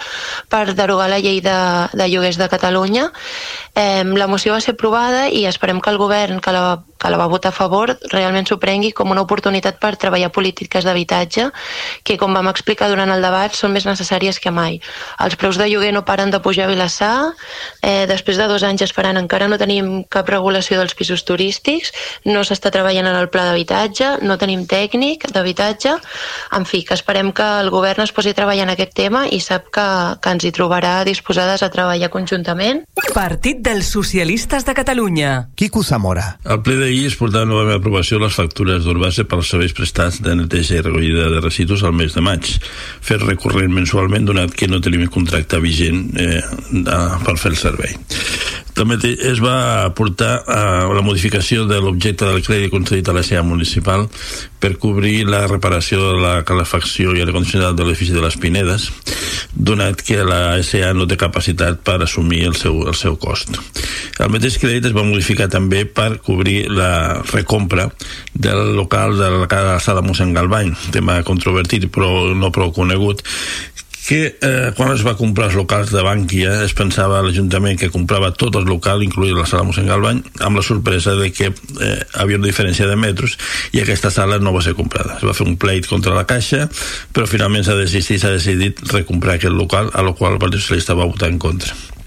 per 0.49 0.75
derogar 0.75 1.11
la 1.11 1.21
llei 1.21 1.41
de, 1.41 1.57
de 1.93 2.09
lloguers 2.09 2.39
de 2.39 2.49
Catalunya. 2.49 3.11
Eh, 3.75 4.05
la 4.05 4.27
moció 4.27 4.53
va 4.53 4.61
ser 4.61 4.75
aprovada 4.75 5.29
i 5.29 5.47
esperem 5.47 5.81
que 5.81 5.91
el 5.91 5.99
govern 5.99 6.41
que 6.41 6.53
la 6.53 6.81
que 7.01 7.11
la 7.11 7.17
va 7.17 7.29
votar 7.33 7.51
a 7.51 7.57
favor 7.57 7.95
realment 8.13 8.47
s'ho 8.47 8.59
prengui 8.61 8.93
com 8.93 9.11
una 9.11 9.25
oportunitat 9.25 9.79
per 9.81 9.95
treballar 9.97 10.31
polítiques 10.35 10.85
d'habitatge 10.85 11.49
que, 12.05 12.19
com 12.21 12.35
vam 12.37 12.51
explicar 12.53 12.91
durant 12.93 13.11
el 13.11 13.25
debat, 13.25 13.57
són 13.57 13.73
més 13.73 13.87
necessàries 13.89 14.39
que 14.41 14.53
mai. 14.53 14.79
Els 15.25 15.37
preus 15.41 15.57
de 15.59 15.69
lloguer 15.71 15.95
no 15.97 16.05
paren 16.05 16.31
de 16.31 16.43
pujar 16.45 16.69
a 16.69 16.71
Vilassar, 16.71 17.33
eh, 17.83 18.07
després 18.11 18.37
de 18.37 18.49
dos 18.51 18.63
anys 18.67 18.85
esperant 18.85 19.17
encara 19.17 19.49
no 19.49 19.59
tenim 19.59 20.05
cap 20.13 20.29
regulació 20.29 20.79
dels 20.79 20.95
pisos 20.95 21.25
turístics, 21.25 21.95
no 22.25 22.45
s'està 22.45 22.73
treballant 22.75 23.09
en 23.09 23.17
el 23.17 23.31
pla 23.33 23.47
d'habitatge, 23.49 24.19
no 24.27 24.37
tenim 24.39 24.67
tècnic 24.69 25.31
d'habitatge, 25.33 25.97
en 26.57 26.69
fi, 26.69 26.85
que 26.85 26.95
esperem 26.95 27.33
que 27.33 27.47
el 27.63 27.71
govern 27.73 28.05
es 28.05 28.13
posi 28.13 28.35
a 28.35 28.39
treballar 28.39 28.69
en 28.69 28.75
aquest 28.75 28.95
tema 28.95 29.25
i 29.31 29.41
sap 29.41 29.71
que, 29.73 29.87
que 30.21 30.35
ens 30.37 30.45
hi 30.45 30.53
trobarà 30.53 31.01
disposades 31.09 31.65
a 31.65 31.71
treballar 31.73 32.11
conjuntament. 32.13 32.85
Partit 33.15 33.63
dels 33.65 33.89
Socialistes 33.91 34.67
de 34.67 34.75
Catalunya. 34.77 35.49
Quico 35.57 35.83
Zamora. 35.83 36.39
El 36.45 36.61
ple 36.67 36.89
d'ahir 36.90 37.07
es 37.07 37.16
portava 37.18 37.46
nova 37.46 37.76
aprovació 37.76 38.18
les 38.18 38.35
factures 38.35 38.83
d'Urbase 38.83 39.22
pels 39.31 39.50
serveis 39.53 39.74
prestats 39.76 40.18
de 40.24 40.35
neteja 40.35 40.81
i 40.81 40.83
recollida 40.83 41.29
de 41.31 41.42
residus 41.42 41.85
al 41.87 41.94
mes 41.94 42.16
de 42.16 42.22
maig, 42.24 42.48
fet 43.07 43.22
recurrent 43.22 43.70
mensualment 43.74 44.26
donat 44.26 44.57
que 44.59 44.66
no 44.66 44.81
tenim 44.83 45.07
contracte 45.12 45.61
vigent 45.62 46.09
eh, 46.18 46.40
per 47.22 47.37
fer 47.38 47.53
el 47.53 47.61
servei. 47.61 47.94
També 48.74 48.96
es 49.29 49.42
va 49.42 49.90
portar 49.94 50.33
a 50.48 50.62
la 50.90 51.03
modificació 51.05 51.66
de 51.68 51.79
l'objecte 51.83 52.26
del 52.26 52.42
crèdit 52.42 52.72
concedit 52.72 53.11
a 53.11 53.14
la 53.14 53.22
SEA 53.26 53.42
municipal 53.46 54.07
per 54.61 54.76
cobrir 54.83 55.26
la 55.29 55.44
reparació 55.46 56.00
de 56.09 56.20
la 56.22 56.35
calefacció 56.48 57.14
i 57.14 57.22
el 57.22 57.35
condicionat 57.35 57.76
de 57.76 57.87
l'edifici 57.87 58.16
de 58.16 58.24
les 58.24 58.38
Pinedes, 58.40 58.90
donat 59.55 60.03
que 60.07 60.23
la 60.25 60.61
SEA 60.63 60.93
no 60.95 61.07
té 61.11 61.17
capacitat 61.21 61.81
per 61.87 61.99
assumir 62.05 62.45
el 62.51 62.57
seu, 62.59 62.83
el 62.87 62.97
seu 62.99 63.17
cost. 63.21 63.57
El 64.21 64.31
mateix 64.33 64.59
crèdit 64.61 64.91
es 64.91 64.95
va 64.97 65.07
modificar 65.07 65.49
també 65.51 65.85
per 65.85 66.21
cobrir 66.25 66.69
la 66.71 67.21
recompra 67.33 67.89
del 68.35 68.75
local 68.77 69.17
de 69.19 69.31
la 69.43 69.49
casa 69.51 69.95
de 69.97 70.05
mossèn 70.07 70.35
Galbany, 70.37 70.75
tema 70.95 71.21
controvertit 71.27 71.89
però 71.93 72.31
no 72.37 72.53
prou 72.55 72.73
conegut, 72.77 73.25
que 74.11 74.38
eh, 74.42 74.73
quan 74.75 74.90
es 74.90 75.05
va 75.07 75.12
comprar 75.14 75.46
els 75.46 75.55
locals 75.55 75.92
de 75.94 76.01
Bànquia 76.03 76.57
es 76.64 76.73
pensava 76.75 77.20
l'Ajuntament 77.23 77.79
que 77.79 77.92
comprava 77.94 78.33
tot 78.35 78.57
el 78.59 78.66
local, 78.66 79.05
incluït 79.07 79.37
la 79.38 79.44
sala 79.46 79.62
Mossèn 79.68 79.87
Galbany, 79.87 80.18
amb 80.42 80.59
la 80.59 80.64
sorpresa 80.66 81.14
de 81.14 81.29
que 81.31 81.53
eh, 81.53 81.92
havia 82.18 82.40
una 82.40 82.49
diferència 82.49 82.88
de 82.90 82.99
metres 82.99 83.38
i 83.70 83.85
aquesta 83.85 84.11
sala 84.11 84.40
no 84.42 84.51
va 84.57 84.64
ser 84.66 84.75
comprada. 84.75 85.20
Es 85.20 85.29
va 85.29 85.37
fer 85.38 85.46
un 85.46 85.55
pleit 85.62 85.87
contra 85.87 86.16
la 86.16 86.27
Caixa, 86.27 86.66
però 87.14 87.31
finalment 87.31 87.62
s'ha 87.62 87.79
desistit 87.79 88.27
decidit 88.27 88.83
recomprar 88.90 89.38
aquest 89.38 89.55
local, 89.55 89.94
a 89.94 90.03
lo 90.03 90.18
qual 90.18 90.35
el 90.35 90.42
Partit 90.42 90.66
Socialista 90.66 90.99
va 90.99 91.07
votar 91.07 91.31
en 91.31 91.38
contra. 91.38 92.00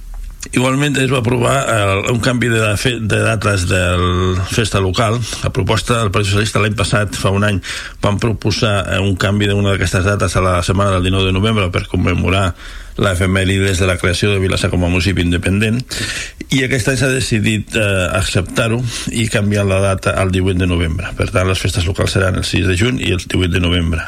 Igualment 0.52 0.98
es 1.00 1.12
va 1.12 1.22
aprovar 1.22 1.56
eh, 1.72 2.12
un 2.12 2.20
canvi 2.20 2.50
de, 2.52 2.74
de 3.00 3.20
dates 3.24 3.64
del 3.70 4.36
festa 4.52 4.82
local. 4.84 5.20
A 5.44 5.52
proposta 5.56 6.02
del 6.02 6.12
Partit 6.12 6.34
Socialista 6.34 6.60
l'any 6.60 6.76
passat, 6.76 7.16
fa 7.16 7.32
un 7.32 7.48
any, 7.48 7.62
van 8.04 8.20
proposar 8.20 8.76
eh, 8.84 9.00
un 9.00 9.16
canvi 9.16 9.48
d'una 9.48 9.72
d'aquestes 9.74 10.04
dates 10.04 10.36
a 10.36 10.44
la 10.44 10.58
setmana 10.66 10.98
del 10.98 11.08
19 11.08 11.32
de 11.32 11.38
novembre 11.38 11.70
per 11.72 11.86
commemorar 11.88 12.50
l'efemèrides 12.98 13.80
de 13.80 13.88
la 13.90 13.98
creació 13.98 14.32
de 14.34 14.42
Vilassar 14.44 14.70
com 14.74 14.84
a 14.86 14.90
municipi 14.92 15.24
independent 15.26 15.82
i 16.54 16.62
aquest 16.66 16.92
any 16.92 16.98
s'ha 17.00 17.10
decidit 17.10 17.76
eh, 17.80 17.84
acceptar-ho 18.14 18.78
i 19.16 19.26
canviar 19.32 19.66
la 19.66 19.80
data 19.82 20.14
al 20.22 20.32
18 20.34 20.60
de 20.62 20.68
novembre. 20.70 21.10
Per 21.18 21.30
tant 21.34 21.48
les 21.50 21.60
festes 21.60 21.88
locals 21.90 22.14
seran 22.14 22.38
el 22.38 22.46
6 22.46 22.68
de 22.70 22.78
juny 22.78 23.00
i 23.02 23.14
el 23.16 23.24
18 23.24 23.50
de 23.56 23.62
novembre. 23.64 24.04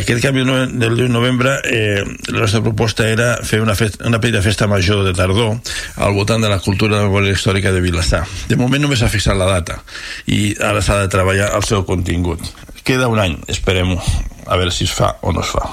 Aquest 0.00 0.24
canvi 0.24 0.42
del 0.42 0.96
18 0.96 1.04
de 1.04 1.08
novembre 1.12 1.54
eh, 1.70 2.02
la 2.32 2.40
nostra 2.42 2.62
proposta 2.64 3.06
era 3.08 3.36
fer 3.46 3.60
una, 3.62 3.76
festa, 3.78 4.02
una 4.08 4.20
petita 4.20 4.42
festa 4.42 4.66
major 4.70 5.04
de 5.06 5.14
tardor 5.14 5.60
al 5.96 6.16
voltant 6.16 6.42
de 6.42 6.50
la 6.50 6.58
cultura 6.58 6.96
de 6.96 7.04
la 7.04 7.08
memòria 7.08 7.36
històrica 7.36 7.72
de 7.72 7.84
Vilassar. 7.84 8.24
De 8.48 8.58
moment 8.58 8.82
només 8.82 9.02
s'ha 9.02 9.12
fixat 9.12 9.38
la 9.38 9.50
data 9.52 9.78
i 10.26 10.56
ara 10.58 10.82
s'ha 10.82 10.98
de 11.04 11.12
treballar 11.12 11.52
el 11.54 11.66
seu 11.68 11.86
contingut 11.86 12.42
queda 12.84 13.08
un 13.08 13.18
any, 13.18 13.38
esperem 13.48 13.96
a 14.46 14.56
veure 14.56 14.70
si 14.70 14.84
es 14.84 14.92
fa 14.92 15.16
o 15.22 15.32
no 15.32 15.40
es 15.40 15.50
fa 15.52 15.68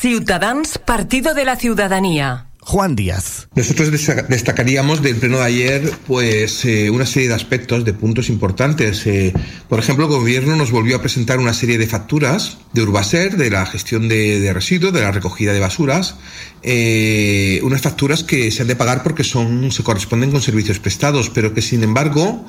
Ciutadans, 0.00 0.78
Partido 0.78 1.32
de 1.34 1.44
la 1.44 1.56
Ciudadanía. 1.56 2.46
Juan 2.64 2.94
Díaz. 2.94 3.48
Nosotros 3.56 3.90
destacaríamos 4.28 5.02
del 5.02 5.16
pleno 5.16 5.38
de 5.38 5.44
ayer 5.44 5.92
pues 6.06 6.64
eh, 6.64 6.90
una 6.90 7.06
serie 7.06 7.28
de 7.28 7.34
aspectos, 7.34 7.84
de 7.84 7.92
puntos 7.92 8.28
importantes. 8.28 9.04
Eh, 9.06 9.32
por 9.68 9.80
ejemplo, 9.80 10.04
el 10.04 10.12
gobierno 10.12 10.54
nos 10.54 10.70
volvió 10.70 10.96
a 10.96 11.00
presentar 11.00 11.40
una 11.40 11.54
serie 11.54 11.76
de 11.76 11.88
facturas 11.88 12.58
de 12.72 12.82
Urbaser, 12.82 13.36
de 13.36 13.50
la 13.50 13.66
gestión 13.66 14.08
de, 14.08 14.38
de 14.38 14.52
residuos, 14.52 14.92
de 14.92 15.00
la 15.00 15.10
recogida 15.10 15.52
de 15.52 15.58
basuras, 15.58 16.14
eh, 16.62 17.60
unas 17.64 17.82
facturas 17.82 18.22
que 18.22 18.50
se 18.52 18.62
han 18.62 18.68
de 18.68 18.76
pagar 18.76 19.02
porque 19.02 19.24
son 19.24 19.72
se 19.72 19.82
corresponden 19.82 20.30
con 20.30 20.40
servicios 20.40 20.78
prestados, 20.78 21.30
pero 21.30 21.54
que 21.54 21.62
sin 21.62 21.82
embargo 21.82 22.46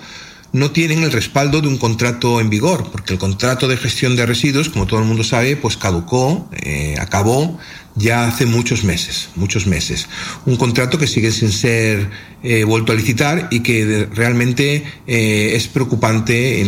no 0.53 0.69
tienen 0.69 1.03
el 1.03 1.11
respaldo 1.11 1.61
de 1.61 1.67
un 1.67 1.77
contrato 1.77 2.39
en 2.39 2.49
vigor, 2.49 2.91
porque 2.91 3.13
el 3.13 3.19
contrato 3.19 3.67
de 3.67 3.75
gestión 3.75 4.15
de 4.15 4.25
residuos, 4.27 4.69
como 4.69 4.85
todo 4.85 4.99
el 4.99 5.05
mundo 5.05 5.23
sabe, 5.23 5.55
pues 5.57 5.77
caducó, 5.77 6.47
eh, 6.53 6.95
acabó 6.99 7.57
ya 7.95 8.27
hace 8.27 8.45
muchos 8.45 8.83
meses, 8.83 9.29
muchos 9.35 9.65
meses. 9.65 10.07
Un 10.45 10.55
contrato 10.55 10.97
que 10.99 11.07
sigue 11.07 11.31
sin 11.31 11.51
ser 11.51 12.09
eh, 12.43 12.63
vuelto 12.63 12.91
a 12.91 12.95
licitar 12.95 13.47
y 13.51 13.61
que 13.61 14.07
realmente 14.13 14.83
eh, 15.07 15.51
es 15.55 15.67
preocupante 15.67 16.65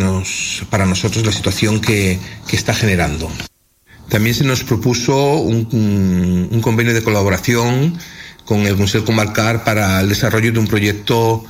para 0.70 0.86
nosotros 0.86 1.26
la 1.26 1.32
situación 1.32 1.80
que, 1.80 2.20
está 2.52 2.74
generando. 2.74 3.30
También 4.08 4.34
se 4.34 4.46
nos 4.46 4.64
propuso 4.64 5.34
un, 5.40 6.48
un, 6.50 6.62
convenio 6.62 6.94
de 6.94 7.04
colaboración 7.04 7.98
con 8.46 8.62
el 8.62 8.78
Consejo 8.78 9.04
Comarcal 9.04 9.64
para 9.64 10.00
el 10.00 10.08
desarrollo 10.08 10.54
de 10.54 10.60
un 10.60 10.68
proyecto 10.68 11.44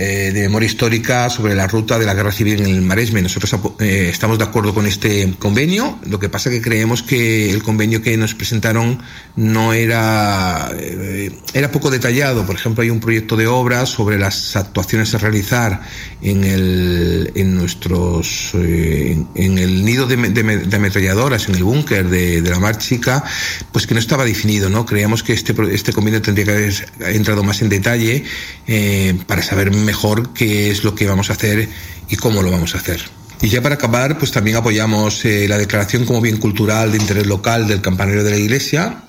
eh, 0.00 0.30
de 0.32 0.42
memoria 0.42 0.66
histórica 0.66 1.28
sobre 1.28 1.56
la 1.56 1.66
ruta 1.66 1.98
de 1.98 2.06
la 2.06 2.14
guerra 2.14 2.30
civil 2.30 2.60
en 2.60 2.68
el 2.68 2.82
Maresme. 2.82 3.20
Nosotros 3.20 3.52
eh, 3.80 4.06
estamos 4.08 4.38
de 4.38 4.44
acuerdo 4.44 4.72
con 4.72 4.86
este 4.86 5.34
convenio, 5.40 5.98
lo 6.06 6.20
que 6.20 6.28
pasa 6.28 6.50
que 6.50 6.62
creemos 6.62 7.02
que 7.02 7.50
el 7.50 7.64
convenio 7.64 8.00
que 8.00 8.16
nos 8.16 8.32
presentaron 8.36 9.00
no 9.34 9.72
era, 9.72 10.70
eh, 10.78 11.32
era 11.52 11.72
poco 11.72 11.90
detallado. 11.90 12.46
Por 12.46 12.54
ejemplo, 12.54 12.82
hay 12.84 12.90
un 12.90 13.00
proyecto 13.00 13.34
de 13.34 13.48
obra 13.48 13.86
sobre 13.86 14.20
las 14.20 14.54
actuaciones 14.54 15.12
a 15.16 15.18
realizar 15.18 15.80
en, 16.22 16.44
el, 16.44 16.97
en 17.34 17.54
nuestros 17.54 18.52
eh, 18.54 19.16
en 19.34 19.58
el 19.58 19.84
nido 19.84 20.06
de, 20.06 20.16
de, 20.16 20.76
ametralladoras, 20.76 21.48
en 21.48 21.54
el 21.56 21.64
búnker 21.64 22.08
de, 22.08 22.40
la 22.42 22.58
Mar 22.58 22.78
Chica, 22.78 23.24
pues 23.72 23.86
que 23.86 23.94
no 23.94 24.00
estaba 24.00 24.24
definido, 24.24 24.68
¿no? 24.70 24.86
Creíamos 24.86 25.22
que 25.22 25.32
este, 25.32 25.54
este 25.72 25.92
convenio 25.92 26.22
tendría 26.22 26.46
que 26.46 26.52
haber 26.52 26.74
entrado 27.14 27.42
más 27.42 27.62
en 27.62 27.68
detalle 27.68 28.24
eh, 28.66 29.18
para 29.26 29.42
saber 29.42 29.72
mejor 29.72 30.32
qué 30.32 30.70
es 30.70 30.84
lo 30.84 30.94
que 30.94 31.06
vamos 31.06 31.30
a 31.30 31.34
hacer 31.34 31.68
y 32.08 32.16
cómo 32.16 32.42
lo 32.42 32.50
vamos 32.50 32.74
a 32.74 32.78
hacer. 32.78 33.00
Y 33.40 33.48
ya 33.48 33.62
para 33.62 33.76
acabar, 33.76 34.18
pues 34.18 34.32
también 34.32 34.56
apoyamos 34.56 35.24
eh, 35.24 35.46
la 35.48 35.58
declaración 35.58 36.04
como 36.04 36.20
bien 36.20 36.38
cultural 36.38 36.90
de 36.90 36.98
interés 36.98 37.26
local 37.26 37.68
del 37.68 37.80
campanario 37.80 38.24
de 38.24 38.30
la 38.30 38.36
iglesia, 38.36 39.02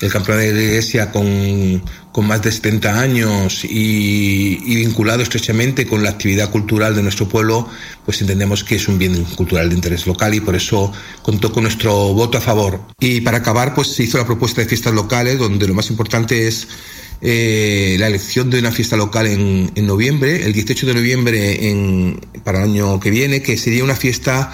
el 0.00 0.10
campanario 0.10 0.52
de 0.52 0.58
la 0.58 0.64
iglesia 0.64 1.10
con, 1.10 1.82
con 2.12 2.26
más 2.26 2.42
de 2.42 2.52
70 2.52 3.00
años 3.00 3.64
y, 3.64 4.76
vinculado 4.76 5.22
estrechamente 5.22 5.86
con 5.86 6.02
la 6.02 6.10
actividad 6.10 6.50
cultural 6.50 6.94
de 6.94 7.02
nuestro 7.02 7.28
pueblo, 7.28 7.68
pues 8.04 8.20
entendemos 8.20 8.62
que 8.62 8.76
es 8.76 8.86
un 8.86 8.98
bien 8.98 9.24
cultural 9.24 9.70
de 9.70 9.74
interés 9.74 10.06
local 10.06 10.34
y 10.34 10.40
por 10.40 10.54
eso 10.54 10.92
contó 11.22 11.50
con 11.50 11.62
nuestro 11.62 12.12
voto 12.12 12.38
a 12.38 12.40
favor. 12.40 12.80
Y 13.00 13.22
para 13.22 13.38
acabar, 13.38 13.74
pues 13.74 13.88
se 13.88 14.02
hizo 14.02 14.18
la 14.18 14.26
propuesta 14.26 14.60
de 14.60 14.68
fiestas 14.68 14.92
locales, 14.92 15.38
donde 15.38 15.66
lo 15.66 15.74
más 15.74 15.88
importante 15.88 16.46
es 16.46 16.68
eh, 17.22 17.96
la 17.98 18.08
elección 18.08 18.50
de 18.50 18.58
una 18.58 18.72
fiesta 18.72 18.96
local 18.96 19.26
en, 19.26 19.70
en 19.74 19.86
noviembre, 19.86 20.44
el 20.44 20.52
18 20.52 20.86
de 20.86 20.94
noviembre 20.94 21.68
en, 21.70 22.20
para 22.44 22.58
el 22.58 22.70
año 22.70 23.00
que 23.00 23.10
viene, 23.10 23.42
que 23.42 23.56
sería 23.56 23.84
una 23.84 23.96
fiesta 23.96 24.52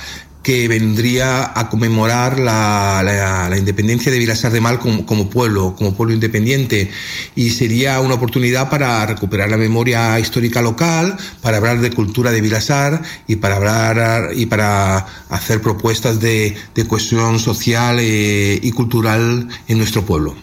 que 0.48 0.66
vendría 0.66 1.52
a 1.54 1.68
conmemorar 1.68 2.40
la, 2.40 3.02
la, 3.50 3.58
independencia 3.58 4.10
de 4.10 4.18
Vilasar 4.18 4.50
de 4.50 4.62
Mal 4.62 4.78
como, 4.78 5.04
como, 5.04 5.28
pueblo, 5.28 5.74
como 5.76 5.92
pueblo 5.94 6.14
independiente. 6.14 6.90
Y 7.36 7.50
sería 7.50 8.00
una 8.00 8.14
oportunidad 8.14 8.70
para 8.70 9.04
recuperar 9.04 9.50
la 9.50 9.58
memoria 9.58 10.18
histórica 10.18 10.62
local, 10.62 11.18
para 11.42 11.58
hablar 11.58 11.80
de 11.80 11.90
cultura 11.90 12.30
de 12.30 12.40
Vilasar 12.40 13.02
y 13.26 13.36
para 13.36 13.56
hablar 13.56 14.30
y 14.34 14.46
para 14.46 15.04
hacer 15.28 15.60
propuestas 15.60 16.18
de, 16.18 16.56
de 16.74 16.86
cohesión 16.86 17.38
social 17.38 17.98
eh, 18.00 18.58
y 18.62 18.70
cultural 18.70 19.48
en 19.68 19.76
nuestro 19.76 20.06
pueblo. 20.06 20.34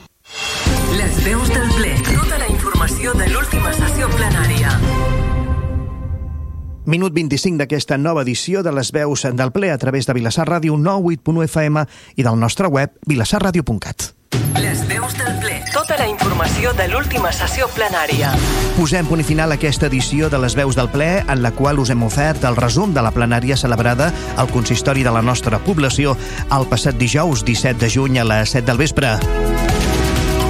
Minut 6.85 7.13
25 7.13 7.57
d'aquesta 7.57 7.97
nova 7.97 8.21
edició 8.21 8.61
de 8.61 8.71
les 8.71 8.91
veus 8.93 9.25
del 9.25 9.51
ple 9.51 9.71
a 9.73 9.77
través 9.81 10.05
de 10.05 10.13
Vilassar 10.13 10.45
Ràdio 10.45 10.77
98.1 10.77 11.47
FM 11.47 11.85
i 12.15 12.23
del 12.23 12.37
nostre 12.37 12.69
web 12.69 12.93
vilassarradio.cat. 13.09 14.11
Les 14.61 14.83
veus 14.87 15.15
del 15.17 15.33
ple. 15.41 15.55
Tota 15.73 15.97
la 15.97 16.05
informació 16.07 16.75
de 16.77 16.85
l'última 16.91 17.31
sessió 17.33 17.65
plenària. 17.73 18.29
Posem 18.77 19.09
punt 19.09 19.23
i 19.23 19.25
final 19.25 19.51
a 19.51 19.57
aquesta 19.57 19.89
edició 19.89 20.29
de 20.29 20.37
les 20.43 20.53
veus 20.55 20.77
del 20.77 20.91
ple 20.93 21.09
en 21.25 21.41
la 21.41 21.55
qual 21.57 21.81
us 21.81 21.89
hem 21.89 22.05
ofert 22.05 22.45
el 22.45 22.59
resum 22.59 22.93
de 22.93 23.01
la 23.01 23.13
plenària 23.15 23.57
celebrada 23.57 24.11
al 24.37 24.53
consistori 24.53 25.03
de 25.03 25.11
la 25.15 25.25
nostra 25.25 25.57
població 25.65 26.13
el 26.53 26.69
passat 26.69 27.01
dijous 27.01 27.41
17 27.43 27.81
de 27.81 27.89
juny 27.89 28.21
a 28.21 28.29
les 28.29 28.53
7 28.53 28.69
del 28.69 28.83
vespre. 28.85 29.17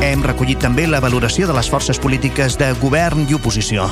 Hem 0.04 0.22
recollit 0.28 0.60
també 0.60 0.86
la 0.86 1.00
valoració 1.00 1.48
de 1.48 1.56
les 1.56 1.72
forces 1.72 1.98
polítiques 1.98 2.60
de 2.60 2.74
govern 2.84 3.24
i 3.30 3.40
oposició. 3.40 3.88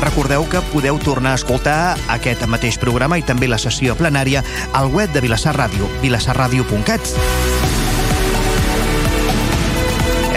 Recordeu 0.00 0.44
que 0.48 0.60
podeu 0.72 0.98
tornar 1.00 1.32
a 1.32 1.40
escoltar 1.40 1.96
aquest 2.12 2.44
mateix 2.46 2.76
programa 2.76 3.16
i 3.16 3.24
també 3.24 3.48
la 3.48 3.58
sessió 3.58 3.96
plenària 3.96 4.42
al 4.76 4.92
web 4.92 5.12
de 5.14 5.22
Vilassar 5.24 5.56
Ràdio, 5.56 5.88
vilassarradio.cat. 6.02 7.12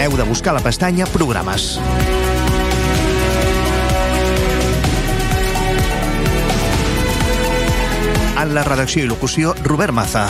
Heu 0.00 0.16
de 0.16 0.24
buscar 0.24 0.56
la 0.56 0.64
pestanya 0.64 1.04
Programes. 1.12 1.76
En 8.40 8.54
la 8.56 8.64
redacció 8.64 9.04
i 9.04 9.08
locució, 9.12 9.52
Robert 9.68 9.92
Maza. 9.92 10.24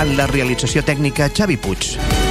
En 0.00 0.16
la 0.16 0.26
realització 0.32 0.80
tècnica, 0.82 1.28
Xavi 1.28 1.60
Puig. 1.60 2.23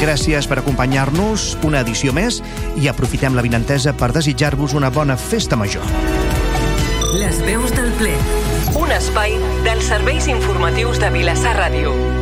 Gràcies 0.00 0.46
per 0.48 0.56
acompanyar-nos 0.62 1.58
una 1.68 1.82
edició 1.84 2.14
més 2.16 2.38
i 2.80 2.88
aprofitem 2.88 3.36
la 3.36 3.44
vinentesa 3.44 3.92
per 3.92 4.08
desitjar-vos 4.16 4.72
una 4.78 4.88
bona 4.88 5.16
festa 5.20 5.58
major. 5.60 5.84
Les 7.20 7.42
veus 7.44 7.74
del 7.76 7.92
ple. 8.00 8.14
Un 8.80 8.96
espai 8.96 9.36
dels 9.66 9.92
serveis 9.92 10.30
informatius 10.32 11.02
de 11.04 11.12
Vilassar 11.12 11.52
Ràdio. 11.58 12.19